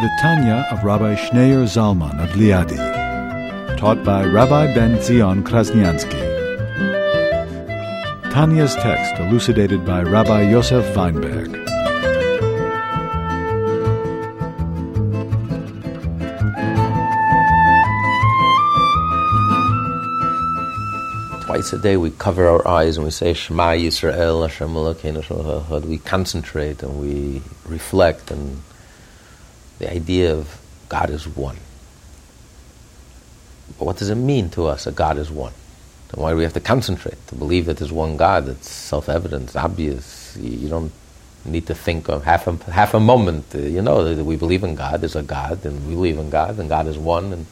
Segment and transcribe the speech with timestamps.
[0.00, 2.78] The Tanya of Rabbi Schneur Zalman of Liadi,
[3.76, 6.22] taught by Rabbi Ben Zion Krasniansky.
[8.30, 11.50] Tanya's text elucidated by Rabbi Yosef Weinberg.
[21.44, 25.84] Twice a day we cover our eyes and we say Shema Yisrael Hashem Elokeinu.
[25.86, 28.62] We concentrate and we reflect and
[29.78, 31.56] the idea of God is one.
[33.78, 35.52] But what does it mean to us that God is one?
[36.12, 38.48] And why do we have to concentrate to believe that there's one God?
[38.48, 40.36] It's self-evident, obvious.
[40.40, 40.92] You don't
[41.44, 43.54] need to think of half a, half a moment.
[43.54, 45.00] You know that we believe in God.
[45.00, 47.32] There's a God, and we believe in God, and God is one.
[47.32, 47.46] And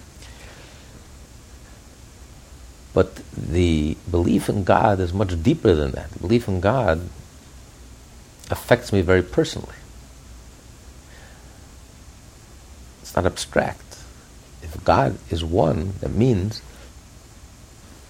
[2.95, 6.11] but the belief in God is much deeper than that.
[6.13, 7.09] The belief in God
[8.51, 9.75] affects me very personally.
[13.03, 13.99] It's not abstract.
[14.63, 16.61] If God is one, that means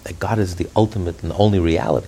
[0.03, 2.07] that God is the ultimate and only reality.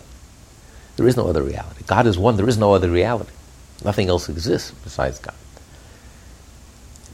[0.98, 1.84] There is no other reality.
[1.88, 3.32] God is one, there is no other reality.
[3.84, 5.36] Nothing else exists besides God.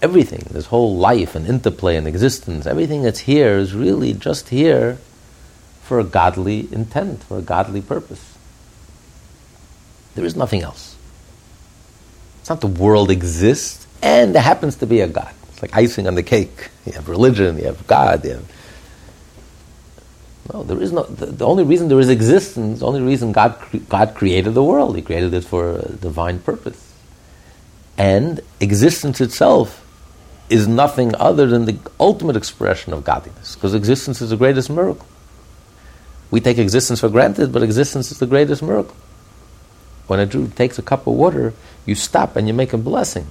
[0.01, 4.97] Everything, this whole life and interplay and existence, everything that's here is really just here
[5.83, 8.35] for a godly intent, for a godly purpose.
[10.15, 10.95] There is nothing else.
[12.39, 15.33] It's not the world exists and there happens to be a God.
[15.55, 16.69] It's like icing on the cake.
[16.85, 18.51] You have religion, you have God, you have.
[20.53, 21.03] No, there is no.
[21.03, 24.97] The, the only reason there is existence, the only reason God, God created the world,
[24.97, 26.93] He created it for a divine purpose.
[27.97, 29.81] And existence itself
[30.49, 35.07] is nothing other than the ultimate expression of godliness, because existence is the greatest miracle.
[36.31, 38.97] We take existence for granted, but existence is the greatest miracle.
[40.07, 41.53] When a Jew takes a cup of water,
[41.85, 43.27] you stop and you make a blessing.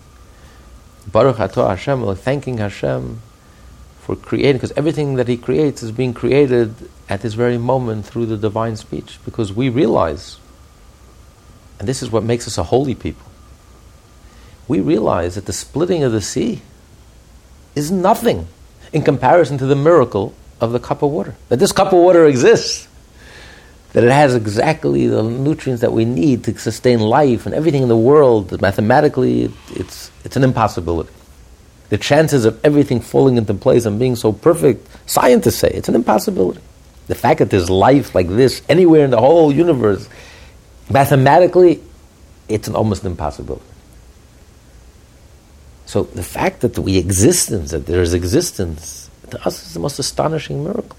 [1.07, 3.21] Baruch Atah Hashem, like thanking Hashem
[4.01, 6.75] for creating, because everything that He creates is being created
[7.09, 10.39] at this very moment through the divine speech, because we realize,
[11.79, 13.27] and this is what makes us a holy people,
[14.67, 16.63] we realize that the splitting of the sea
[17.75, 18.47] is nothing
[18.93, 21.35] in comparison to the miracle of the cup of water.
[21.49, 22.89] That this cup of water exists.
[23.95, 27.89] That it has exactly the nutrients that we need to sustain life and everything in
[27.89, 28.61] the world.
[28.61, 31.11] Mathematically, it's, it's an impossibility.
[31.91, 35.95] The chances of everything falling into place and being so perfect, scientists say it's an
[35.95, 36.61] impossibility.
[37.07, 40.09] The fact that there's life like this anywhere in the whole universe,
[40.91, 41.81] mathematically,
[42.49, 43.65] it's an almost impossibility.
[45.87, 49.99] So the fact that we existence, that there is existence, to us is the most
[49.99, 50.97] astonishing miracle.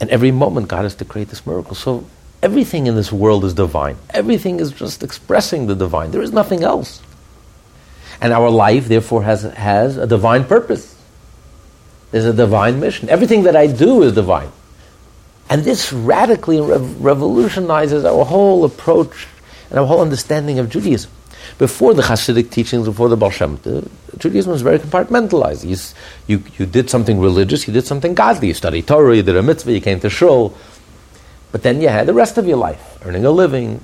[0.00, 1.74] And every moment God has to create this miracle.
[1.74, 2.06] So
[2.42, 3.96] everything in this world is divine.
[4.10, 6.10] Everything is just expressing the divine.
[6.10, 7.02] There is nothing else.
[8.20, 10.96] And our life, therefore, has, has a divine purpose.
[12.10, 13.08] There's a divine mission.
[13.08, 14.50] Everything that I do is divine.
[15.50, 19.26] And this radically rev- revolutionizes our whole approach
[19.70, 21.10] and our whole understanding of Judaism.
[21.56, 23.58] Before the Hasidic teachings, before the Baal Shem
[24.18, 25.64] Judaism was very compartmentalized.
[25.64, 25.76] You,
[26.26, 28.48] you, you did something religious, you did something godly.
[28.48, 30.56] You studied Torah, you did a mitzvah, you came to shul.
[31.50, 33.80] But then you had the rest of your life, earning a living,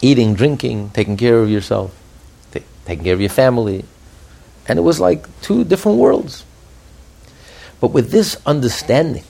[0.00, 1.94] eating, drinking, taking care of yourself,
[2.50, 3.84] ta- taking care of your family.
[4.66, 6.44] And it was like two different worlds.
[7.80, 9.24] But with this understanding,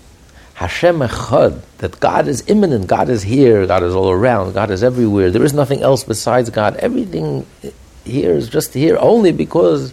[0.63, 4.85] Hashem Echad, that God is immanent, God is here, God is all around, God is
[4.85, 5.29] everywhere.
[5.33, 6.77] There is nothing else besides God.
[6.77, 7.45] Everything
[8.05, 9.93] here is just here only because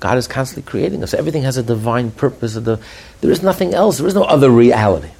[0.00, 1.12] God is constantly creating us.
[1.12, 2.54] Everything has a divine purpose.
[2.54, 2.78] There
[3.20, 3.98] is nothing else.
[3.98, 5.10] There is no other reality.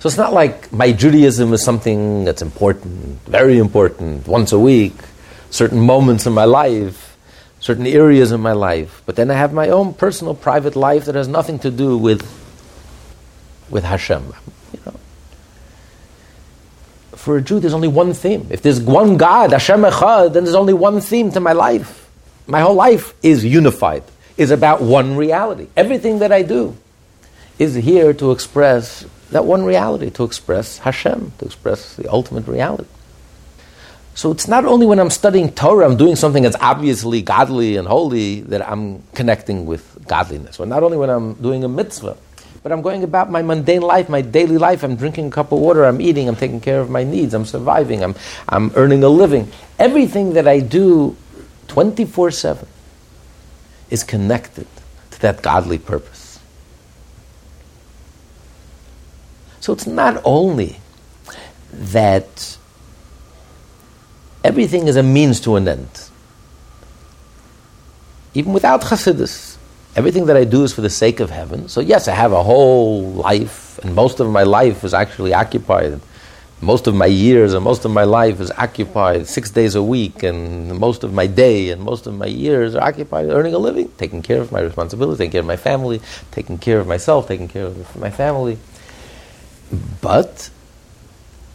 [0.00, 4.94] So it's not like my Judaism is something that's important, very important, once a week,
[5.50, 7.16] certain moments in my life,
[7.60, 9.02] certain areas in my life.
[9.06, 12.42] But then I have my own personal, private life that has nothing to do with
[13.74, 14.32] with Hashem.
[14.72, 14.94] You know.
[17.16, 18.46] For a Jew, there's only one theme.
[18.48, 22.08] If there's one God, Hashem Echad, then there's only one theme to my life.
[22.46, 24.04] My whole life is unified,
[24.36, 25.66] is about one reality.
[25.76, 26.76] Everything that I do
[27.58, 32.88] is here to express that one reality, to express Hashem, to express the ultimate reality.
[34.14, 37.88] So it's not only when I'm studying Torah, I'm doing something that's obviously godly and
[37.88, 40.60] holy, that I'm connecting with godliness.
[40.60, 42.16] Or not only when I'm doing a mitzvah,
[42.64, 44.82] but I'm going about my mundane life, my daily life.
[44.82, 47.44] I'm drinking a cup of water, I'm eating, I'm taking care of my needs, I'm
[47.44, 48.14] surviving, I'm,
[48.48, 49.52] I'm earning a living.
[49.78, 51.14] Everything that I do
[51.68, 52.66] 24 7
[53.90, 54.66] is connected
[55.10, 56.40] to that godly purpose.
[59.60, 60.76] So it's not only
[61.70, 62.56] that
[64.42, 66.08] everything is a means to an end.
[68.32, 69.53] Even without Chassidus,
[69.96, 71.68] Everything that I do is for the sake of heaven.
[71.68, 76.00] So, yes, I have a whole life, and most of my life is actually occupied.
[76.60, 80.24] Most of my years and most of my life is occupied six days a week,
[80.24, 83.88] and most of my day and most of my years are occupied earning a living,
[83.96, 86.00] taking care of my responsibilities, taking care of my family,
[86.32, 88.58] taking care of myself, taking care of my family.
[90.00, 90.50] But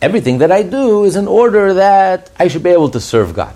[0.02, 3.56] everything that I do is in order that I should be able to serve God.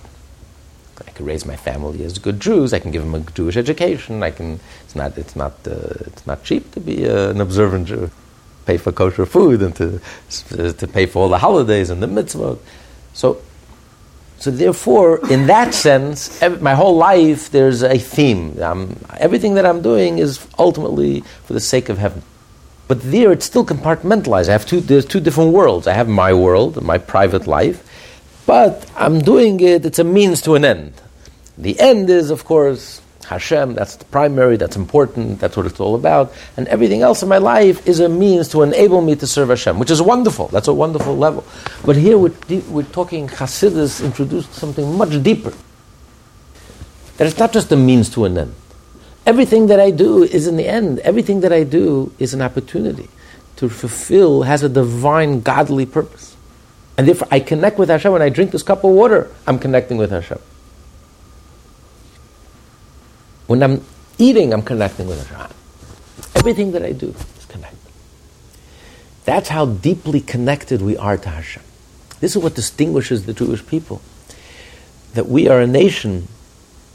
[1.14, 2.74] I can raise my family as good Jews.
[2.74, 4.24] I can give them a Jewish education.
[4.24, 4.60] I can.
[4.84, 5.16] It's not.
[5.16, 5.52] It's not.
[5.66, 8.10] Uh, it's not cheap to be uh, an observant Jew.
[8.66, 10.02] Pay for kosher food and to
[10.74, 12.58] to pay for all the holidays and the mitzvot.
[13.14, 13.38] So,
[14.40, 18.60] so therefore, in that sense, my whole life there's a theme.
[18.64, 22.24] Um, everything that I'm doing is ultimately for the sake of heaven.
[22.88, 24.50] But there, it's still compartmentalized.
[24.50, 24.80] I have two.
[24.82, 25.86] There's two different worlds.
[25.86, 27.88] I have my world, my private life
[28.46, 30.94] but I'm doing it, it's a means to an end.
[31.58, 35.96] The end is, of course, Hashem, that's the primary, that's important, that's what it's all
[35.96, 36.34] about.
[36.58, 39.80] And everything else in my life is a means to enable me to serve Hashem,
[39.80, 40.48] which is wonderful.
[40.50, 41.46] That's a wonderful level.
[41.86, 42.34] But here we're,
[42.70, 45.54] we're talking, Hasidus introduced something much deeper.
[47.18, 48.56] That it's not just a means to an end.
[49.26, 51.00] Everything that I do is in the end.
[51.00, 53.08] Everything that I do is an opportunity
[53.56, 56.33] to fulfill, has a divine, godly purpose.
[56.98, 58.12] And therefore, I connect with Hashem.
[58.12, 60.40] When I drink this cup of water, I'm connecting with Hashem.
[63.48, 63.84] When I'm
[64.18, 65.56] eating, I'm connecting with Hashem.
[66.36, 67.80] Everything that I do is connected.
[69.26, 71.64] That's how deeply connected we are to Hashem.
[72.20, 74.02] This is what distinguishes the Jewish people.
[75.14, 76.28] That we are a nation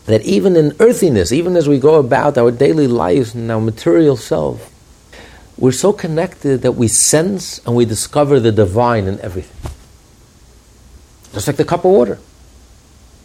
[0.07, 4.17] that even in earthiness, even as we go about our daily lives and our material
[4.17, 4.73] self,
[5.59, 9.71] we're so connected that we sense and we discover the divine in everything.
[11.39, 12.19] Just like the cup of water.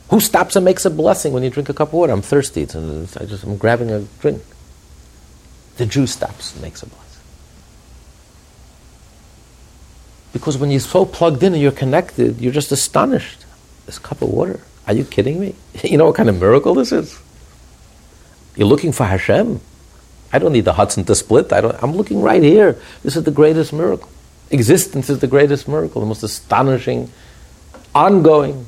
[0.09, 2.13] Who stops and makes a blessing when you drink a cup of water?
[2.13, 2.61] I'm thirsty.
[2.61, 4.43] It's, I just, I'm grabbing a drink.
[5.77, 7.23] The Jew stops and makes a blessing.
[10.31, 13.45] Because when you're so plugged in and you're connected, you're just astonished.
[13.87, 14.59] This cup of water.
[14.85, 15.55] Are you kidding me?
[15.83, 17.19] You know what kind of miracle this is?
[18.55, 19.59] You're looking for Hashem.
[20.31, 21.51] I don't need the Hudson to split.
[21.51, 22.79] I don't, I'm looking right here.
[23.01, 24.07] This is the greatest miracle.
[24.51, 27.09] Existence is the greatest miracle, the most astonishing
[27.95, 28.65] ongoing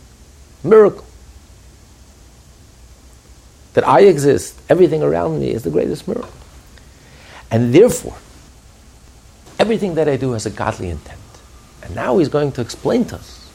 [0.64, 1.06] miracle.
[3.74, 6.32] That I exist, everything around me is the greatest miracle.
[7.52, 8.16] And therefore,
[9.60, 11.20] everything that I do has a godly intent.
[11.84, 13.52] And now he's going to explain to us.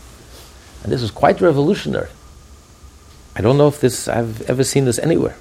[0.82, 2.10] And this is quite revolutionary.
[3.34, 5.36] I don't know if this I've ever seen this anywhere.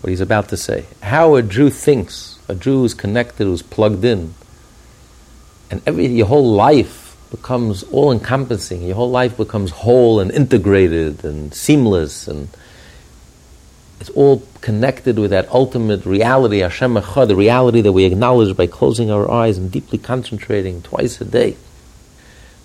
[0.00, 0.86] What he's about to say.
[1.02, 4.34] How a Jew thinks, a Jew who's connected, who's plugged in,
[5.70, 8.82] and every your whole life becomes all encompassing.
[8.82, 12.48] Your whole life becomes whole and integrated and seamless, and
[14.00, 18.66] it's all connected with that ultimate reality, Hashem Echad, the reality that we acknowledge by
[18.66, 21.56] closing our eyes and deeply concentrating twice a day.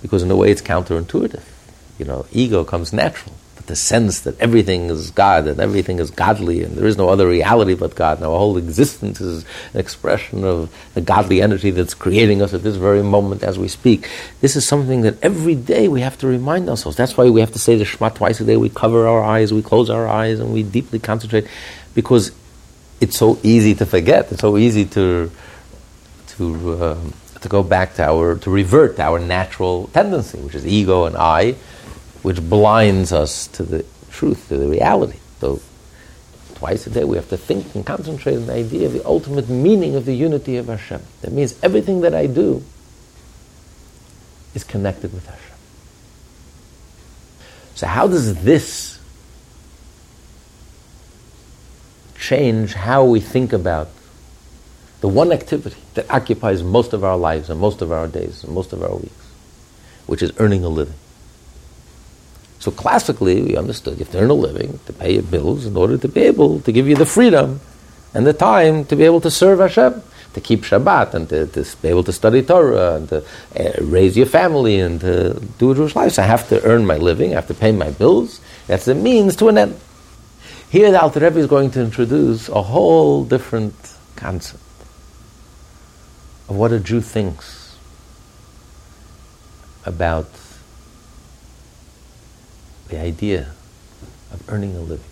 [0.02, 1.44] Because in a way, it's counterintuitive.
[1.98, 3.36] You know, ego comes natural
[3.68, 7.28] the sense that everything is God and everything is godly and there is no other
[7.28, 8.22] reality but God.
[8.22, 9.44] Now, our whole existence is
[9.74, 13.68] an expression of the godly energy that's creating us at this very moment as we
[13.68, 14.10] speak.
[14.42, 16.96] This is something that every day we have to remind ourselves.
[16.98, 18.58] That's why we have to say the Shema twice a day.
[18.58, 21.48] We cover our eyes, we close our eyes, and we deeply concentrate
[21.94, 22.32] because
[23.02, 24.32] it's so easy to forget.
[24.32, 25.32] It's so easy to
[26.38, 26.98] to uh,
[27.42, 31.18] to go back to our to revert to our natural tendency, which is ego and
[31.18, 31.56] I
[32.26, 35.20] which blinds us to the truth, to the reality.
[35.40, 35.62] So
[36.56, 39.48] twice a day we have to think and concentrate on the idea of the ultimate
[39.48, 41.04] meaning of the unity of Hashem.
[41.22, 42.64] That means everything that I do
[44.56, 45.58] is connected with Hashem.
[47.76, 49.00] So how does this
[52.18, 53.90] change how we think about
[55.02, 58.52] the one activity that occupies most of our lives and most of our days and
[58.52, 59.30] most of our weeks,
[60.08, 60.96] which is earning a living?
[62.66, 66.00] So classically, we understood have to earn a living to pay your bills in order
[66.00, 67.62] to be able to give you the freedom
[68.12, 70.02] and the time to be able to serve Hashem.
[70.34, 73.24] to keep Shabbat and to, to be able to study Torah and to
[73.56, 76.14] uh, raise your family and to do a Jewish life.
[76.14, 78.42] So I have to earn my living, I have to pay my bills.
[78.66, 79.80] That's the means to an end.
[80.72, 83.76] Here the Alter Rebbe is going to introduce a whole different
[84.16, 84.64] concept
[86.50, 87.78] of what a Jew thinks
[89.86, 90.26] about
[92.90, 93.52] the idea
[94.32, 95.06] of earning a living.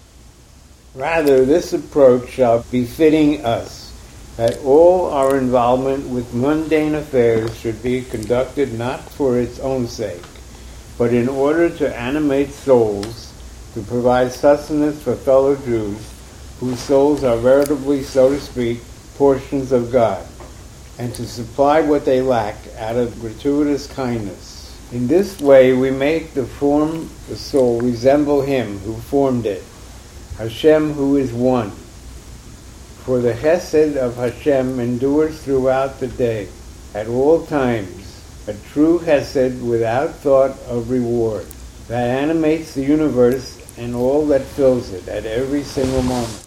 [0.96, 3.92] Rather, this approach shall be fitting us,
[4.38, 10.22] that all our involvement with mundane affairs should be conducted not for its own sake,
[10.98, 13.34] but in order to animate souls,
[13.74, 15.98] to provide sustenance for fellow Jews,
[16.60, 18.80] whose souls are veritably, so to speak,
[19.18, 20.24] portions of God,
[21.00, 24.53] and to supply what they lack out of gratuitous kindness.
[24.94, 29.64] In this way, we make the form the soul resemble Him who formed it
[30.38, 31.72] Hashem who is one.
[33.02, 36.48] For the Chesed of Hashem endures throughout the day,
[36.94, 41.48] at all times, a true Chesed without thought of reward,
[41.88, 46.46] that animates the universe and all that fills it at every single moment.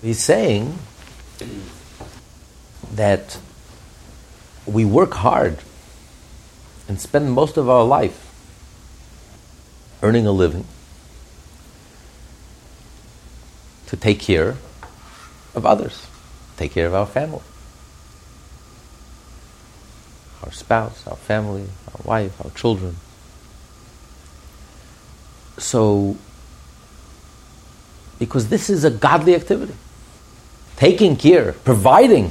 [0.00, 0.78] He's saying
[2.94, 3.38] that
[4.64, 5.58] we work hard
[6.88, 8.28] and spend most of our life
[10.02, 10.66] earning a living
[13.86, 14.56] to take care
[15.54, 16.06] of others,
[16.56, 17.42] take care of our family,
[20.42, 22.96] our spouse, our family, our wife, our children.
[25.58, 26.16] So,
[28.18, 29.74] because this is a godly activity.
[30.76, 32.30] Taking care, providing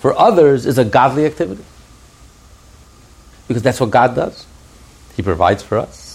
[0.00, 1.62] for others is a godly activity.
[3.48, 4.46] Because that's what God does.
[5.14, 6.06] He provides for us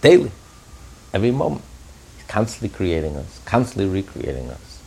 [0.00, 0.30] daily,
[1.12, 1.62] every moment
[2.16, 4.82] He's constantly creating us, constantly recreating us,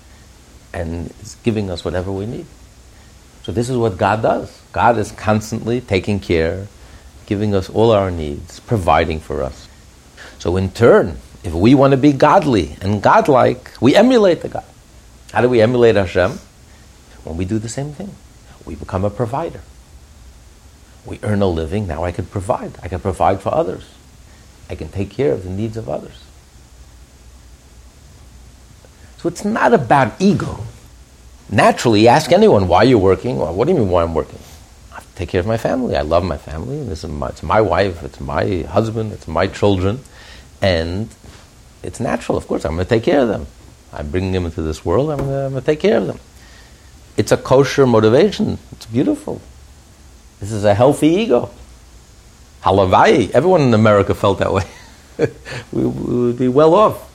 [0.73, 2.45] and is giving us whatever we need.
[3.43, 4.61] So this is what God does.
[4.71, 6.67] God is constantly taking care,
[7.25, 9.67] giving us all our needs, providing for us.
[10.39, 14.65] So in turn, if we want to be godly and godlike, we emulate the God.
[15.31, 16.39] How do we emulate Hashem?
[17.23, 18.11] When we do the same thing.
[18.65, 19.61] We become a provider.
[21.05, 22.73] We earn a living, now I can provide.
[22.83, 23.89] I can provide for others.
[24.69, 26.23] I can take care of the needs of others.
[29.17, 30.63] So it's not about ego.
[31.49, 33.37] Naturally, ask anyone, why you're working?
[33.37, 34.39] Well, what do you mean, why I'm working?
[34.93, 35.95] I take care of my family.
[35.95, 36.83] I love my family.
[36.83, 39.99] This is my, it's my wife, it's my husband, it's my children.
[40.61, 41.09] And
[41.83, 43.47] it's natural, of course, I'm going to take care of them.
[43.91, 46.19] I'm bringing them into this world, I'm going to take care of them.
[47.17, 48.57] It's a kosher motivation.
[48.71, 49.41] It's beautiful.
[50.41, 51.51] This is a healthy ego.
[52.63, 54.63] Halavai, everyone in America felt that way.
[55.71, 57.07] we, we would be well off.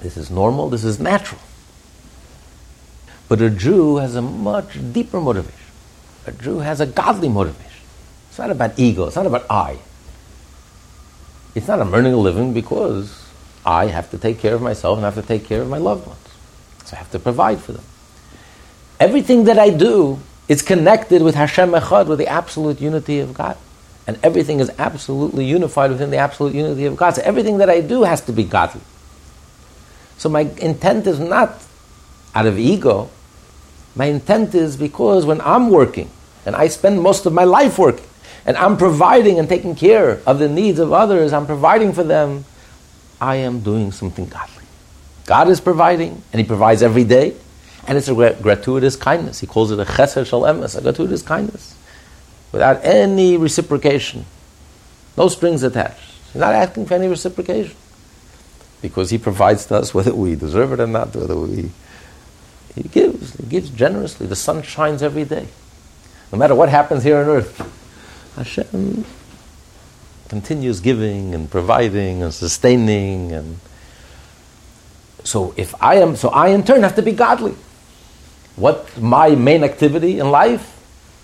[0.00, 1.40] This is normal, this is natural.
[3.28, 5.54] But a Jew has a much deeper motivation.
[6.26, 7.82] A Jew has a godly motivation.
[8.28, 9.78] It's not about ego, it's not about I.
[11.54, 13.24] It's not I'm earning a living because
[13.64, 15.78] I have to take care of myself and I have to take care of my
[15.78, 16.20] loved ones.
[16.84, 17.84] So I have to provide for them.
[18.98, 23.56] Everything that I do is connected with Hashem Echad, with the absolute unity of God.
[24.06, 27.10] And everything is absolutely unified within the absolute unity of God.
[27.14, 28.80] So everything that I do has to be godly.
[30.16, 31.62] So my intent is not
[32.34, 33.10] out of ego.
[33.94, 36.10] My intent is because when I'm working,
[36.46, 38.06] and I spend most of my life working,
[38.46, 42.46] and I'm providing and taking care of the needs of others, I'm providing for them,
[43.20, 44.64] I am doing something godly.
[45.26, 47.36] God is providing, and He provides every day,
[47.88, 49.40] and it's a gratuitous kindness.
[49.40, 51.74] He calls it a chesed shel emes, a gratuitous kindness,
[52.52, 54.26] without any reciprocation,
[55.16, 55.98] no strings attached.
[56.26, 57.74] He's not asking for any reciprocation
[58.82, 61.70] because He provides to us whether we deserve it or not, whether we.
[62.74, 64.26] He gives, He gives generously.
[64.26, 65.48] The sun shines every day.
[66.30, 67.56] No matter what happens here on earth,
[68.36, 69.06] Hashem
[70.28, 73.58] continues giving and providing and sustaining and
[75.24, 77.54] so if I am so I in turn have to be godly.
[78.58, 80.74] What my main activity in life?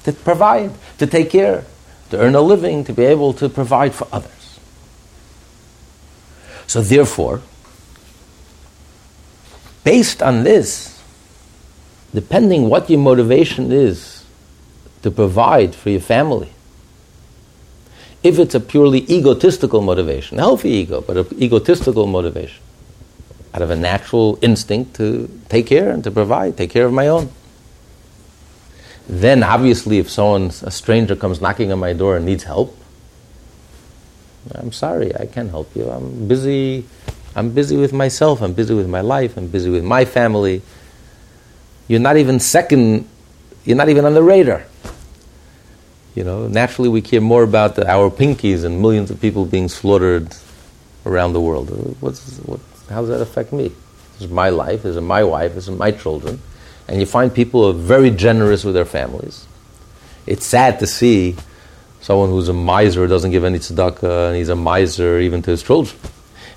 [0.05, 1.65] To provide, to take care,
[2.11, 4.61] to earn a living, to be able to provide for others.
[6.67, 7.41] So, therefore,
[9.83, 11.03] based on this,
[12.13, 14.25] depending what your motivation is
[15.03, 16.51] to provide for your family,
[18.23, 22.63] if it's a purely egotistical motivation, healthy ego, but an egotistical motivation,
[23.55, 27.07] out of a natural instinct to take care and to provide, take care of my
[27.07, 27.31] own.
[29.09, 32.77] Then, obviously, if someone, a stranger, comes knocking on my door and needs help,
[34.53, 35.89] I'm sorry, I can't help you.
[35.89, 36.85] I'm busy.
[37.37, 38.43] I'm busy with myself.
[38.43, 39.37] I'm busy with my life.
[39.37, 40.63] I'm busy with my family.
[41.89, 43.09] You're not even second,
[43.65, 44.65] you're not even on the radar.
[46.15, 49.69] You know, naturally we care more about the, our pinkies and millions of people being
[49.69, 50.35] slaughtered
[51.05, 51.71] around the world.
[52.01, 53.69] What's, what, how does that affect me?
[53.69, 56.41] This is my life, this is my wife, this is my children.
[56.87, 59.47] And you find people who are very generous with their families.
[60.27, 61.37] It's sad to see
[62.01, 65.63] someone who's a miser doesn't give any tzedakah and he's a miser even to his
[65.63, 65.99] children.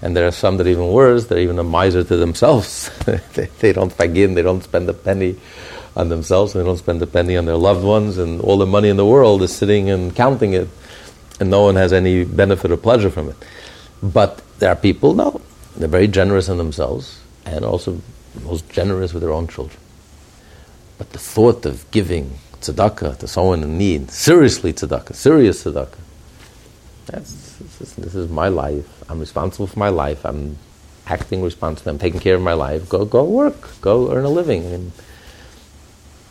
[0.01, 2.89] And there are some that are even worse, they're even a miser to themselves.
[3.05, 5.37] they, they, don't forgive, they don't spend a penny
[5.95, 8.67] on themselves, and they don't spend a penny on their loved ones, and all the
[8.67, 10.67] money in the world is sitting and counting it,
[11.39, 13.35] and no one has any benefit or pleasure from it.
[14.03, 15.41] But there are people, no,
[15.77, 18.01] they're very generous in themselves, and also
[18.43, 19.79] most generous with their own children.
[20.97, 25.99] But the thought of giving tzedakah to someone in need, seriously tzedakah, serious tzedakah,
[27.05, 28.85] that's, this is, this is my life.
[29.09, 30.25] I'm responsible for my life.
[30.25, 30.57] I'm
[31.05, 31.91] acting responsibly.
[31.91, 32.89] I'm taking care of my life.
[32.89, 33.79] Go, go work.
[33.79, 34.91] Go earn a living.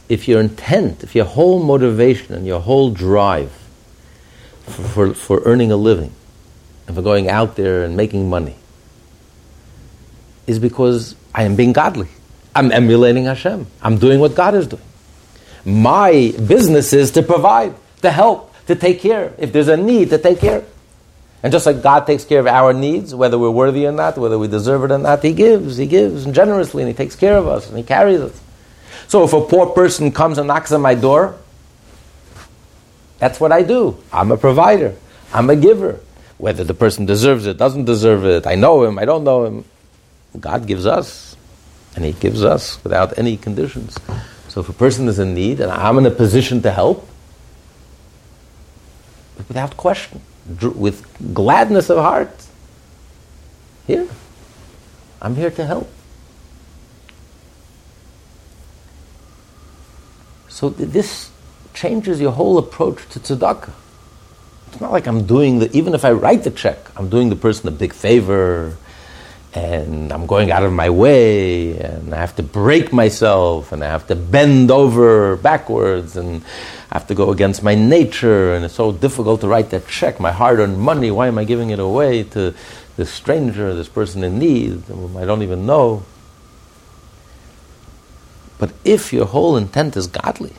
[0.09, 3.53] If your intent, if your whole motivation and your whole drive
[4.65, 6.12] for, for, for earning a living
[6.87, 8.57] and for going out there and making money
[10.47, 12.09] is because I am being godly.
[12.55, 13.67] I'm emulating Hashem.
[13.83, 14.83] I'm doing what God is doing.
[15.65, 19.35] My business is to provide, to help, to take care.
[19.38, 20.65] If there's a need, to take care.
[21.43, 24.38] And just like God takes care of our needs, whether we're worthy or not, whether
[24.38, 27.47] we deserve it or not, He gives, He gives generously, and He takes care of
[27.47, 28.41] us, and He carries us.
[29.09, 31.37] So if a poor person comes and knocks on my door,
[33.19, 33.97] that's what I do.
[34.12, 34.97] I'm a provider.
[35.33, 36.00] I'm a giver.
[36.38, 39.65] Whether the person deserves it, doesn't deserve it, I know him, I don't know him.
[40.40, 41.37] God gives us,
[41.95, 43.97] and He gives us without any conditions.
[44.49, 47.09] So if a person is in need and I'm in a position to help,
[49.49, 50.23] without question,
[50.61, 52.47] with gladness of heart,
[53.87, 54.09] here,
[55.21, 55.90] I'm here to help.
[60.49, 61.31] So this
[61.75, 63.73] changes your whole approach to tzedakah.
[64.69, 67.37] It's not like I'm doing the, even if I write the check, I'm doing the
[67.37, 68.76] person a big favor,
[69.57, 73.87] and I'm going out of my way, and I have to break myself, and I
[73.87, 76.45] have to bend over backwards, and
[76.91, 80.21] I have to go against my nature, and it's so difficult to write that check,
[80.21, 82.52] my hard earned money, why am I giving it away to
[82.99, 86.04] this stranger, this person in need, whom I don't even know?
[88.59, 90.52] But if your whole intent is godly,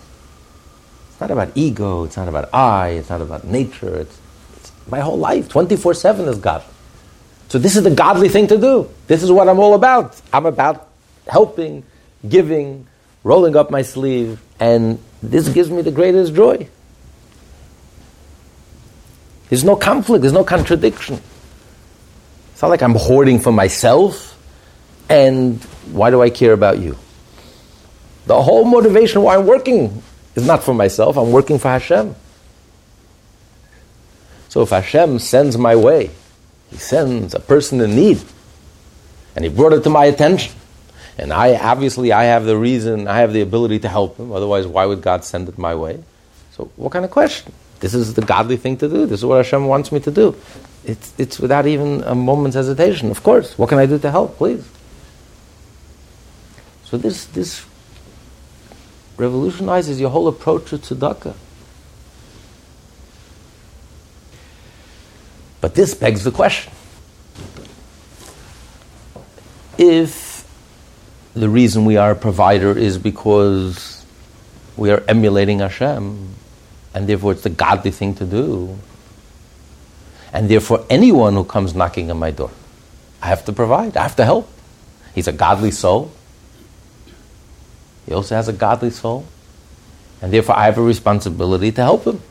[1.11, 4.17] it's not about ego, it's not about I, it's not about nature, it's,
[4.55, 6.73] it's my whole life, 24 7 is godly.
[7.49, 8.89] So this is the godly thing to do.
[9.07, 10.19] This is what I'm all about.
[10.33, 10.89] I'm about
[11.27, 11.83] helping,
[12.27, 12.87] giving,
[13.23, 16.67] rolling up my sleeve, and this gives me the greatest joy.
[19.49, 21.21] There's no conflict, there's no contradiction.
[22.51, 24.37] It's not like I'm hoarding for myself,
[25.09, 26.97] and why do I care about you?
[28.25, 30.03] The whole motivation why I'm working
[30.35, 32.13] is not for myself, I'm working for Hashem.
[34.49, 36.11] So if Hashem sends my way,
[36.69, 38.21] He sends a person in need,
[39.35, 40.53] and He brought it to my attention,
[41.17, 44.31] and I obviously I have the reason, I have the ability to help him.
[44.31, 46.03] Otherwise, why would God send it my way?
[46.51, 47.53] So, what kind of question?
[47.79, 49.05] This is the godly thing to do.
[49.05, 50.35] This is what Hashem wants me to do.
[50.83, 53.11] It's, it's without even a moment's hesitation.
[53.11, 53.57] Of course.
[53.57, 54.37] What can I do to help?
[54.37, 54.67] Please.
[56.85, 57.65] So this this
[59.17, 61.35] revolutionizes your whole approach to tzedakah.
[65.61, 66.71] But this begs the question:
[69.77, 70.47] If
[71.33, 74.05] the reason we are a provider is because
[74.75, 76.35] we are emulating Hashem,
[76.93, 78.77] and therefore it's the godly thing to do,
[80.33, 82.51] and therefore anyone who comes knocking on my door,
[83.21, 84.49] I have to provide, I have to help.
[85.15, 86.11] He's a godly soul.
[88.05, 89.25] He also has a godly soul.
[90.21, 92.21] And therefore, I have a responsibility to help him.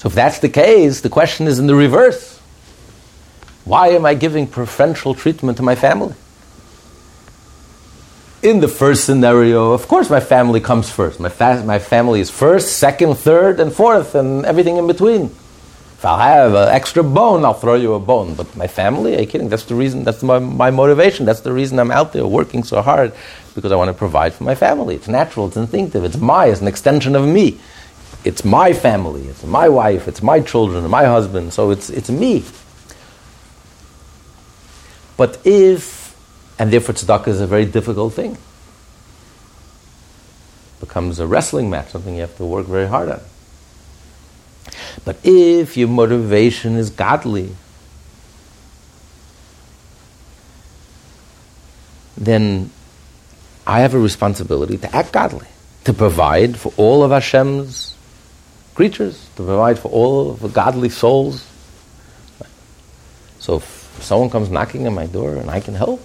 [0.00, 2.40] So, if that's the case, the question is in the reverse.
[3.66, 6.14] Why am I giving preferential treatment to my family?
[8.42, 11.20] In the first scenario, of course, my family comes first.
[11.20, 15.24] My, fa- my family is first, second, third, and fourth, and everything in between.
[15.26, 18.32] If I'll have an extra bone, I'll throw you a bone.
[18.32, 19.50] But my family, are you kidding?
[19.50, 21.26] That's the reason, that's my, my motivation.
[21.26, 23.12] That's the reason I'm out there working so hard,
[23.54, 24.94] because I want to provide for my family.
[24.94, 27.60] It's natural, it's instinctive, it's my, it's an extension of me.
[28.24, 32.44] It's my family, it's my wife, it's my children, my husband, so it's, it's me.
[35.16, 36.16] But if,
[36.58, 38.36] and therefore tzedakah is a very difficult thing,
[40.80, 43.22] becomes a wrestling match, something you have to work very hard at.
[45.04, 47.54] But if your motivation is godly,
[52.16, 52.70] then
[53.66, 55.46] I have a responsibility to act godly,
[55.84, 57.89] to provide for all of Hashem's
[58.80, 61.46] creatures, to provide for all of the godly souls.
[63.38, 63.64] So if
[64.00, 66.00] someone comes knocking on my door and I can help,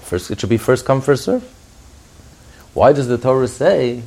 [0.00, 1.44] first it should be first come, first serve.
[2.74, 4.02] Why does the Torah say,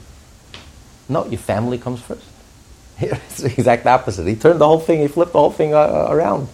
[1.07, 2.25] no, your family comes first?
[2.97, 4.27] Here it's the exact opposite.
[4.27, 6.49] He turned the whole thing, he flipped the whole thing uh, around.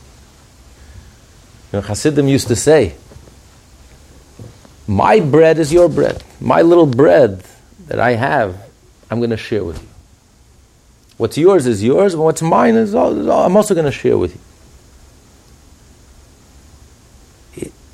[1.71, 2.93] You know, Hasidim used to say,
[4.85, 6.23] my bread is your bread.
[6.39, 7.43] My little bread
[7.87, 8.61] that I have,
[9.09, 9.96] I'm going to share with you.
[11.17, 14.35] What's yours is yours, and what's mine is all, I'm also going to share with
[14.35, 14.41] you.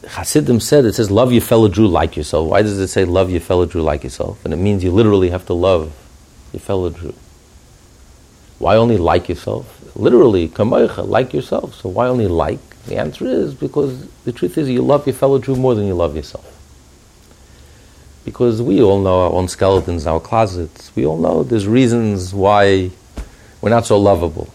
[0.09, 2.49] Hasidim said, it says, love your fellow Jew like yourself.
[2.49, 4.43] Why does it say, love your fellow Jew like yourself?
[4.43, 5.93] And it means you literally have to love
[6.51, 7.15] your fellow Jew.
[8.59, 9.95] Why only like yourself?
[9.95, 11.75] Literally, like yourself.
[11.75, 12.59] So why only like?
[12.85, 15.95] The answer is because the truth is you love your fellow Jew more than you
[15.95, 16.49] love yourself.
[18.25, 20.93] Because we all know our own skeletons in our closets.
[20.95, 22.91] We all know there's reasons why
[23.63, 24.53] we're not so lovable.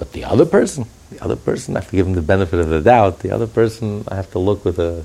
[0.00, 2.68] But the other person, the other person, I have to give him the benefit of
[2.68, 3.20] the doubt.
[3.20, 5.04] The other person, I have to look with, a,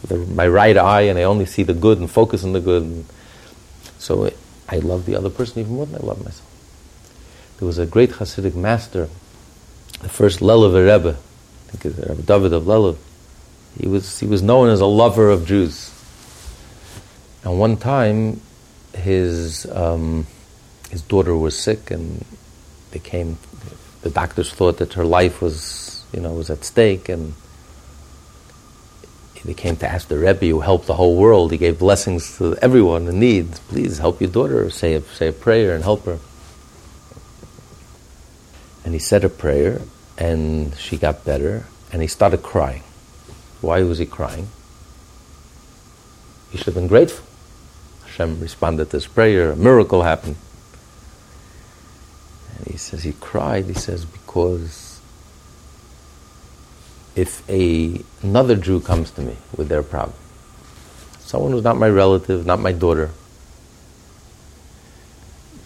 [0.00, 2.60] with a, my right eye and I only see the good and focus on the
[2.60, 2.82] good.
[2.82, 3.04] And
[3.98, 4.32] so
[4.70, 6.50] I love the other person even more than I love myself.
[7.58, 9.10] There was a great Hasidic master
[10.00, 12.96] the first Lelov Rebbe, I think it's Rebbe David of Lelov,
[13.78, 15.92] he was, he was known as a lover of Jews.
[17.44, 18.40] And one time,
[18.94, 20.26] his, um,
[20.90, 22.24] his daughter was sick and
[22.90, 23.38] they came,
[24.02, 27.34] the doctors thought that her life was, you know, was at stake and
[29.44, 31.52] they came to ask the Rebbe who helped the whole world.
[31.52, 33.52] He gave blessings to everyone in need.
[33.68, 36.18] Please help your daughter, say a, say a prayer and help her
[38.88, 39.82] and he said a prayer,
[40.16, 42.82] and she got better, and he started crying.
[43.60, 44.48] Why was he crying?
[46.50, 47.26] He should have been grateful.
[48.06, 50.36] Hashem responded to his prayer, a miracle happened.
[52.58, 55.00] And he says he cried, he says, because
[57.14, 60.16] if a, another Jew comes to me with their problem,
[61.20, 63.10] someone who's not my relative, not my daughter,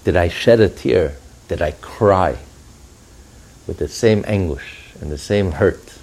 [0.05, 1.17] did I shed a tear?
[1.49, 2.39] Did I cry?
[3.67, 5.99] with the same anguish and the same hurt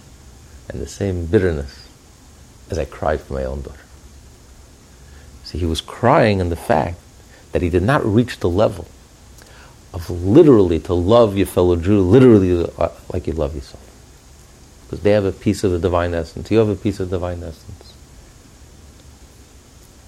[0.69, 1.87] and the same bitterness
[2.69, 3.79] as I cried for my own daughter.
[5.43, 6.99] See, he was crying in the fact
[7.51, 8.87] that he did not reach the level
[9.93, 13.83] of literally to love your fellow Jew, literally uh, like you love yourself.
[14.83, 17.17] Because they have a piece of the divine essence, you have a piece of the
[17.17, 17.93] divine essence.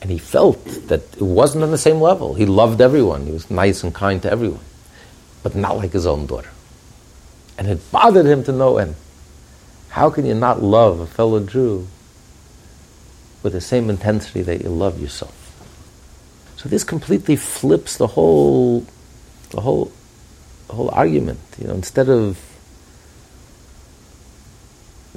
[0.01, 2.33] And he felt that it wasn't on the same level.
[2.33, 4.63] He loved everyone, he was nice and kind to everyone,
[5.43, 6.49] but not like his own daughter.
[7.57, 8.95] And it bothered him to no end.
[9.89, 11.87] How can you not love a fellow Jew
[13.43, 15.37] with the same intensity that you love yourself?
[16.57, 18.85] So this completely flips the whole,
[19.51, 19.91] the whole,
[20.67, 21.39] the whole argument.
[21.59, 22.39] You know, instead of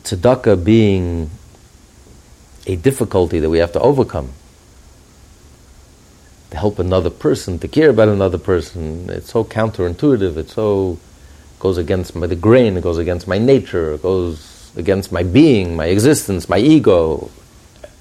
[0.03, 1.31] tzedakah being
[2.67, 4.33] a difficulty that we have to overcome,
[6.51, 10.37] to help another person, to care about another person, it's so counterintuitive.
[10.37, 10.99] It's so
[11.59, 15.75] goes against my, the grain, it goes against my nature, it goes against my being,
[15.75, 17.31] my existence, my ego,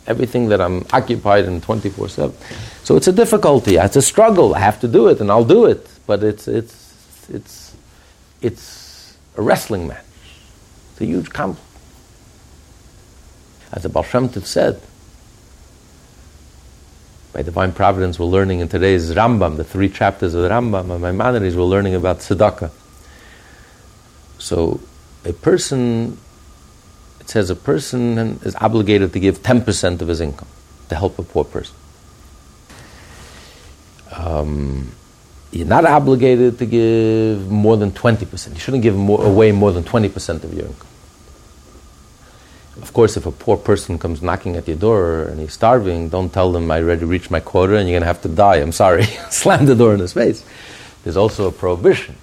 [0.05, 2.35] everything that I'm occupied in 24 7.
[2.83, 4.53] So it's a difficulty, it's a struggle.
[4.53, 5.87] I have to do it and I'll do it.
[6.05, 7.75] But it's, it's, it's,
[8.41, 10.05] it's a wrestling match.
[10.91, 11.69] It's a huge conflict.
[13.71, 14.81] As the Baal Shem Tov said,
[17.33, 21.01] by divine providence, we're learning in today's Rambam, the three chapters of the Rambam, and
[21.01, 22.69] Maimonides, we're learning about tzedakah.
[24.37, 24.79] So
[25.25, 26.19] a person,
[27.19, 30.49] it says a person is obligated to give 10% of his income
[30.89, 31.75] to help a poor person.
[34.11, 34.91] Um,
[35.53, 38.53] you're not obligated to give more than 20%.
[38.53, 40.87] You shouldn't give more, away more than 20% of your income.
[42.81, 46.33] Of course, if a poor person comes knocking at your door and he's starving, don't
[46.33, 48.55] tell them I already reached my quota and you're going to have to die.
[48.55, 49.03] I'm sorry.
[49.29, 50.43] Slam the door in his face.
[51.03, 52.15] There's also a prohibition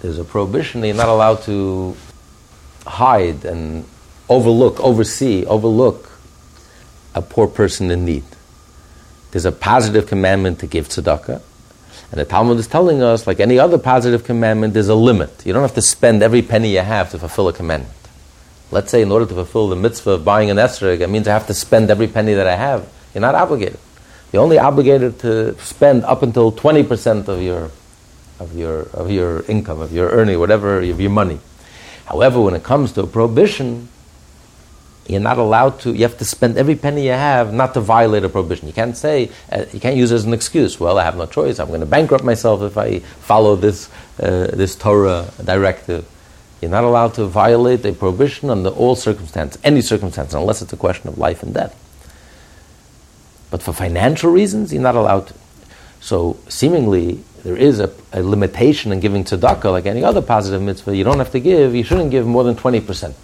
[0.00, 1.96] there's a prohibition that you're not allowed to
[2.86, 3.84] hide and
[4.28, 6.10] overlook, oversee, overlook
[7.14, 8.24] a poor person in need.
[9.30, 11.42] There's a positive commandment to give tzedakah.
[12.10, 15.46] And the Talmud is telling us, like any other positive commandment, there's a limit.
[15.46, 17.94] You don't have to spend every penny you have to fulfill a commandment.
[18.72, 21.32] Let's say in order to fulfill the mitzvah of buying an esrog, it means I
[21.32, 22.88] have to spend every penny that I have.
[23.14, 23.78] You're not obligated.
[24.32, 27.70] You're only obligated to spend up until 20% of your
[28.40, 31.38] of your, of your income, of your earning, whatever, of your money.
[32.06, 33.88] However, when it comes to a prohibition,
[35.10, 38.22] You're not allowed to, you have to spend every penny you have not to violate
[38.22, 38.68] a prohibition.
[38.68, 40.78] You can't say, uh, you can't use it as an excuse.
[40.78, 41.58] Well, I have no choice.
[41.58, 46.06] I'm going to bankrupt myself if I follow this, uh, this Torah directive.
[46.60, 50.76] You're not allowed to violate a prohibition under all circumstances, any circumstance, unless it's a
[50.76, 51.74] question of life and death.
[53.50, 55.34] But for financial reasons, you're not allowed to.
[56.00, 60.94] So, seemingly, there is a, a limitation in giving tzedakah, like any other positive mitzvah.
[60.94, 63.14] You don't have to give, you shouldn't give more than 20%.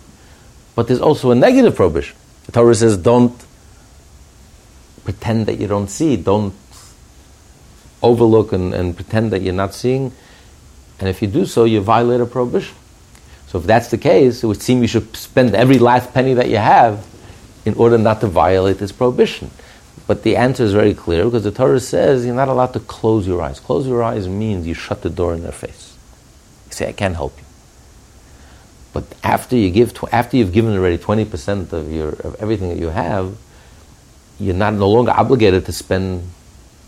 [0.77, 2.17] But there's also a negative prohibition.
[2.45, 3.35] The Torah says, don't
[5.03, 6.55] pretend that you don't see, don't
[8.03, 10.13] overlook and, and pretend that you're not seeing.
[11.01, 12.77] And if you do so, you violate a prohibition.
[13.49, 16.51] So if that's the case, it would seem you should spend every last penny that
[16.51, 17.07] you have
[17.65, 19.51] in order not to violate this prohibition.
[20.07, 23.27] But the answer is very clear because the Torah says you're not allowed to close
[23.27, 23.61] your eyes.
[23.61, 25.97] Close your eyes means you shut the door in their face.
[26.67, 27.46] You say, I can't help you.
[28.97, 32.89] But after you give, after you've given already 20% of, your, of everything that you
[32.89, 33.37] have,
[34.41, 36.23] you're not no longer obligated to spend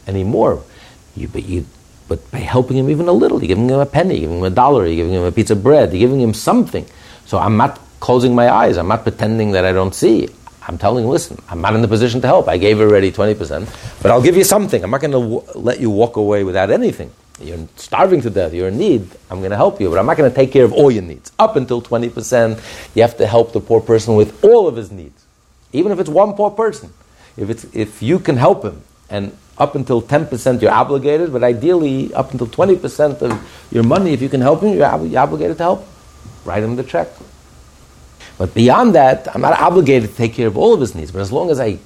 [0.07, 0.63] any more.
[1.15, 1.67] You, but, you,
[2.09, 4.45] but by helping him even a little, you're giving him a penny, you're giving him
[4.45, 6.87] a dollar, you're giving him a piece of bread, you're giving him something.
[7.27, 8.79] So I'm not closing my eyes.
[8.79, 10.31] I'm not pretending that I don't see.
[10.67, 12.49] I'm telling you, listen, I'm not in the position to help.
[12.49, 14.83] I gave already 20%, but I'll give you something.
[14.83, 17.13] I'm not going to w- let you walk away without anything.
[17.41, 20.17] You're starving to death, you're in need, I'm going to help you, but I'm not
[20.17, 21.31] going to take care of all your needs.
[21.39, 25.25] Up until 20%, you have to help the poor person with all of his needs,
[25.73, 26.93] even if it's one poor person.
[27.37, 32.13] If, it's, if you can help him, and up until 10% you're obligated, but ideally
[32.15, 35.57] up until 20% of your money, if you can help him, you're, ob- you're obligated
[35.59, 35.87] to help.
[36.45, 37.09] Write him the check.
[38.37, 41.11] But beyond that, I'm not obligated to take care of all of his needs.
[41.11, 41.79] But as long as I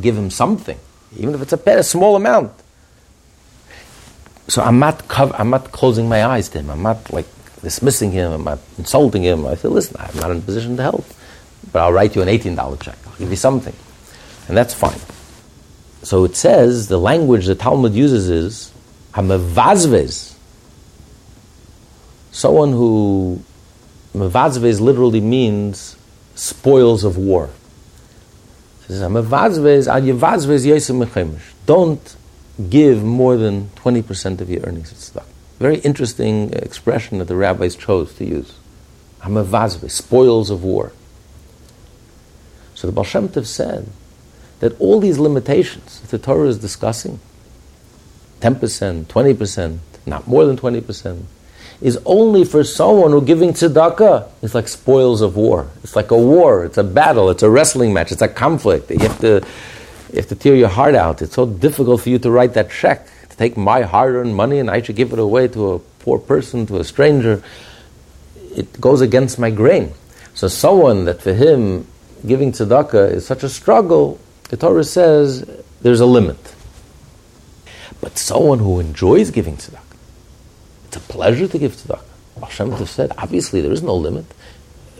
[0.00, 0.78] give him something,
[1.16, 2.52] even if it's a, a small amount,
[4.50, 6.70] so I'm not cover, I'm not closing my eyes to him.
[6.70, 7.26] I'm not like
[7.62, 8.32] dismissing him.
[8.32, 9.46] I'm not insulting him.
[9.46, 11.06] I say, listen, I'm not in a position to help,
[11.72, 12.98] but I'll write you an eighteen dollar check.
[13.06, 13.74] I'll give you something,
[14.48, 15.00] and that's fine.
[16.02, 18.72] So it says the language the Talmud uses is
[19.12, 20.34] hamavazvez.
[22.32, 23.42] Someone who
[24.14, 25.96] Mevazvez literally means
[26.34, 27.50] spoils of war.
[28.88, 29.00] It says,
[31.66, 32.16] don't
[32.68, 34.92] give more than 20% of your earnings.
[34.92, 35.24] It's a
[35.58, 38.54] very interesting expression that the rabbis chose to use.
[39.22, 40.92] Hamavazve, spoils of war.
[42.74, 43.86] So the Baal Shem Tov said
[44.60, 47.20] that all these limitations that the Torah is discussing,
[48.40, 51.24] 10%, 20%, not more than 20%,
[51.80, 55.68] is only for someone who giving tzedakah is like spoils of war.
[55.82, 56.64] It's like a war.
[56.64, 57.30] It's a battle.
[57.30, 58.12] It's a wrestling match.
[58.12, 58.90] It's a conflict.
[58.90, 59.46] You have to,
[60.12, 61.22] you have to tear your heart out.
[61.22, 64.70] It's so difficult for you to write that check, to take my hard-earned money and
[64.70, 67.42] I should give it away to a poor person, to a stranger.
[68.56, 69.92] It goes against my grain.
[70.34, 71.86] So someone that for him
[72.26, 74.18] giving tzedakah is such a struggle,
[74.48, 75.48] the Torah says
[75.82, 76.54] there's a limit.
[78.00, 79.80] But someone who enjoys giving tzedakah,
[80.86, 82.04] it's a pleasure to give tzedakah.
[82.40, 84.24] Hashem Tov said, obviously there is no limit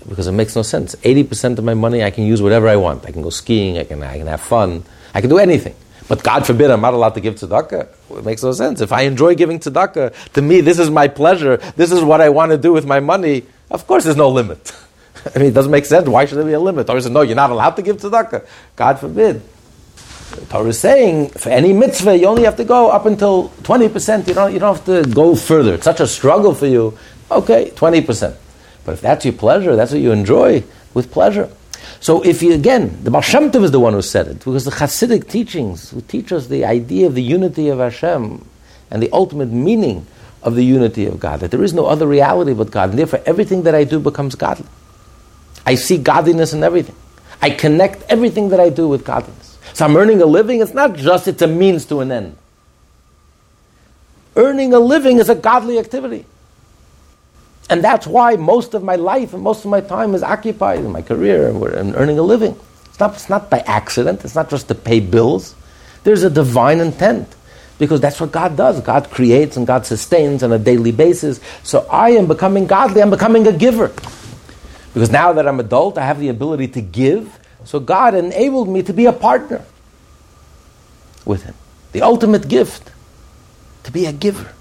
[0.09, 0.95] because it makes no sense.
[0.97, 3.07] 80% of my money I can use whatever I want.
[3.07, 5.75] I can go skiing, I can, I can have fun, I can do anything.
[6.11, 8.19] But God forbid I'm not allowed to give tzedakah.
[8.19, 8.81] It makes no sense.
[8.81, 12.31] If I enjoy giving tzedakah, to me this is my pleasure, this is what I
[12.31, 14.75] want to do with my money, of course there's no limit.
[15.35, 16.09] I mean, it doesn't make sense.
[16.09, 16.89] Why should there be a limit?
[16.89, 18.45] Torah says, no, you're not allowed to give tzedakah.
[18.75, 19.41] God forbid.
[20.49, 24.27] Torah is saying for any mitzvah you only have to go up until 20%.
[24.27, 25.75] You don't, you don't have to go further.
[25.75, 26.99] It's such a struggle for you.
[27.31, 28.37] Okay, 20%.
[28.85, 31.51] But if that's your pleasure, that's what you enjoy, with pleasure.
[32.01, 34.65] So if you, again, the Baal Shem Tov is the one who said it, because
[34.65, 38.45] the Hasidic teachings who teach us the idea of the unity of Hashem
[38.91, 40.07] and the ultimate meaning
[40.43, 43.21] of the unity of God, that there is no other reality but God, and therefore
[43.27, 44.67] everything that I do becomes godly.
[45.67, 46.97] I see godliness in everything.
[47.43, 49.59] I connect everything that I do with godliness.
[49.75, 52.37] So I'm earning a living, it's not just it's a means to an end.
[54.37, 56.25] Earning a living is a godly activity.
[57.71, 60.91] And that's why most of my life and most of my time is occupied in
[60.91, 62.59] my career and earning a living.
[62.87, 65.55] It's not, it's not by accident, it's not just to pay bills.
[66.03, 67.29] There's a divine intent
[67.79, 68.81] because that's what God does.
[68.81, 71.41] God creates and God sustains on a daily basis.
[71.63, 73.93] So I am becoming godly, I'm becoming a giver.
[74.93, 77.39] Because now that I'm adult, I have the ability to give.
[77.65, 79.65] So God enabled me to be a partner
[81.25, 81.55] with Him.
[81.93, 82.91] The ultimate gift,
[83.85, 84.53] to be a giver.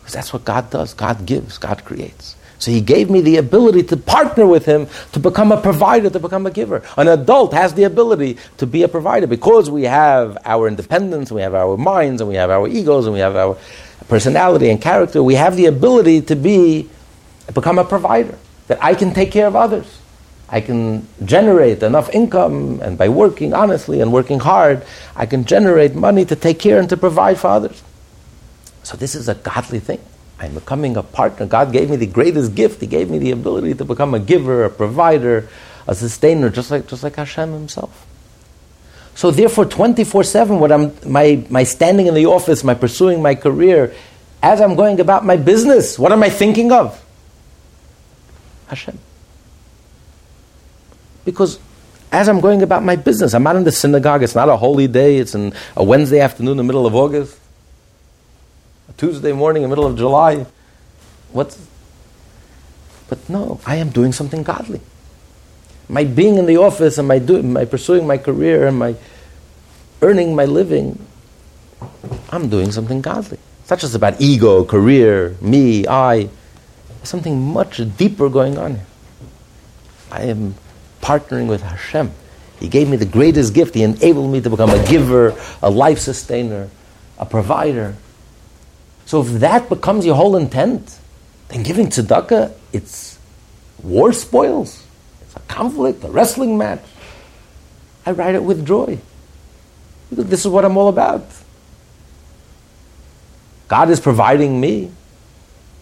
[0.00, 0.94] Because that's what God does.
[0.94, 2.36] God gives, God creates.
[2.58, 6.18] So He gave me the ability to partner with Him to become a provider, to
[6.18, 6.82] become a giver.
[6.96, 11.42] An adult has the ability to be a provider because we have our independence, we
[11.42, 13.56] have our minds, and we have our egos, and we have our
[14.08, 15.22] personality and character.
[15.22, 16.88] We have the ability to be,
[17.52, 18.38] become a provider,
[18.68, 20.00] that I can take care of others.
[20.48, 24.84] I can generate enough income, and by working honestly and working hard,
[25.16, 27.82] I can generate money to take care and to provide for others.
[28.82, 30.00] So this is a godly thing.
[30.44, 31.46] I'm becoming a partner.
[31.46, 32.80] God gave me the greatest gift.
[32.80, 35.48] He gave me the ability to become a giver, a provider,
[35.86, 38.06] a sustainer, just like, just like Hashem himself.
[39.14, 43.94] So therefore, 24-7, what I'm, my, my standing in the office, my pursuing my career,
[44.42, 47.02] as I'm going about my business, what am I thinking of?
[48.66, 48.98] Hashem.
[51.24, 51.58] Because
[52.12, 54.88] as I'm going about my business, I'm not in the synagogue, it's not a holy
[54.88, 57.38] day, it's in a Wednesday afternoon in the middle of August,
[58.96, 60.46] Tuesday morning in the middle of July.
[61.32, 61.58] What's
[63.08, 64.80] but no, I am doing something godly
[65.88, 68.96] my being in the office and my, my pursuing my career and my
[70.02, 71.04] earning my living,
[72.30, 73.38] I'm doing something godly.
[73.60, 76.28] It's not just about ego, career, me, I.
[76.88, 78.86] There's something much deeper going on here.
[80.10, 80.54] I am
[81.00, 82.10] partnering with Hashem.
[82.60, 83.74] He gave me the greatest gift.
[83.74, 86.68] He enabled me to become a giver, a life sustainer,
[87.18, 87.96] a provider.
[89.06, 90.98] So if that becomes your whole intent,
[91.48, 93.18] then giving tzedakah, it's
[93.82, 94.84] war spoils
[95.34, 96.82] it's a conflict, a wrestling match.
[98.06, 98.98] I write it with joy.
[100.10, 101.26] Because this is what I'm all about.
[103.68, 104.92] God is providing me.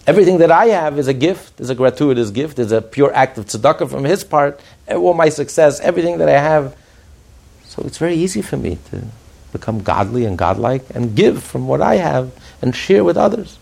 [0.07, 3.39] Everything that I have is a gift, is a gratuitous gift, is a pure act
[3.39, 4.61] of tzedakah from His part.
[4.89, 6.77] All my success, everything that I have.
[7.65, 9.03] So it's very easy for me to
[9.53, 12.33] become godly and godlike and give from what I have
[12.63, 13.59] and share with others.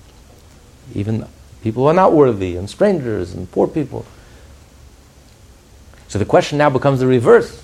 [0.94, 1.26] Even
[1.62, 4.04] people who are not worthy and strangers and poor people.
[6.08, 7.62] So the question now becomes the reverse.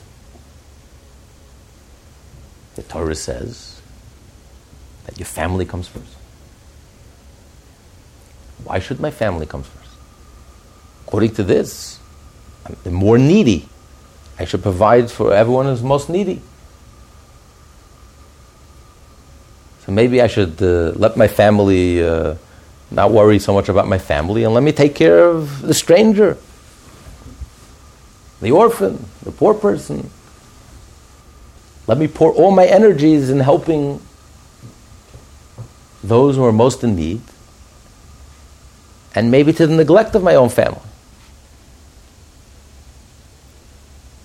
[2.77, 3.81] The Torah says
[5.05, 6.14] that your family comes first.
[8.64, 9.90] Why should my family come first?
[11.07, 11.99] According to this,
[12.64, 13.68] I'm the more needy.
[14.38, 16.42] I should provide for everyone who's most needy.
[19.87, 22.35] So maybe I should uh, let my family uh,
[22.90, 26.37] not worry so much about my family and let me take care of the stranger
[28.40, 30.11] the orphan, the poor person.
[31.87, 34.01] Let me pour all my energies in helping
[36.03, 37.22] those who are most in need,
[39.14, 40.81] and maybe to the neglect of my own family.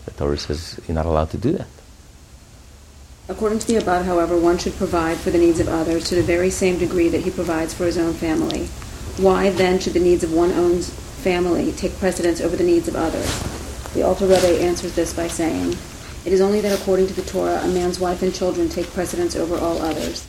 [0.05, 1.67] The Torah says you're not allowed to do that.
[3.31, 6.21] According to the above, however, one should provide for the needs of others to the
[6.21, 8.65] very same degree that he provides for his own family.
[9.15, 12.97] Why then should the needs of one's own family take precedence over the needs of
[12.97, 13.25] others?
[13.93, 15.77] The Alter Rebbe answers this by saying,
[16.25, 19.37] It is only that according to the Torah, a man's wife and children take precedence
[19.37, 20.27] over all others.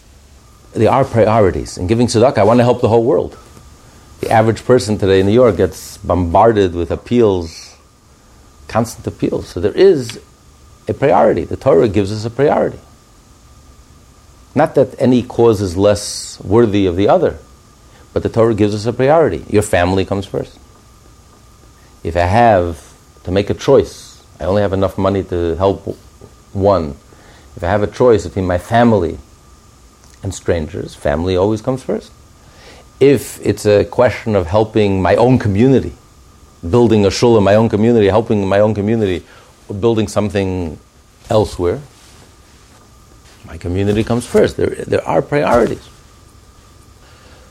[0.73, 1.79] There are priorities.
[1.79, 3.37] In giving tzedakah, I want to help the whole world.
[4.21, 7.77] The average person today in New York gets bombarded with appeals,
[8.69, 9.49] constant appeals.
[9.49, 10.21] So there is
[10.87, 11.43] a priority.
[11.43, 12.79] The Torah gives us a priority.
[14.55, 17.38] Not that any cause is less worthy of the other,
[18.12, 19.45] but the Torah gives us a priority.
[19.49, 20.59] Your family comes first.
[22.05, 22.93] If I have
[23.25, 24.23] to make a choice.
[24.41, 25.97] I only have enough money to help
[26.53, 26.97] one.
[27.57, 29.19] If I have a choice between my family
[30.23, 32.11] and strangers, family always comes first.
[32.99, 35.93] If it's a question of helping my own community,
[36.69, 39.25] building a shul in my own community, helping my own community,
[39.69, 40.79] or building something
[41.29, 41.81] elsewhere,
[43.53, 44.57] my community comes first.
[44.57, 45.87] There, there are priorities.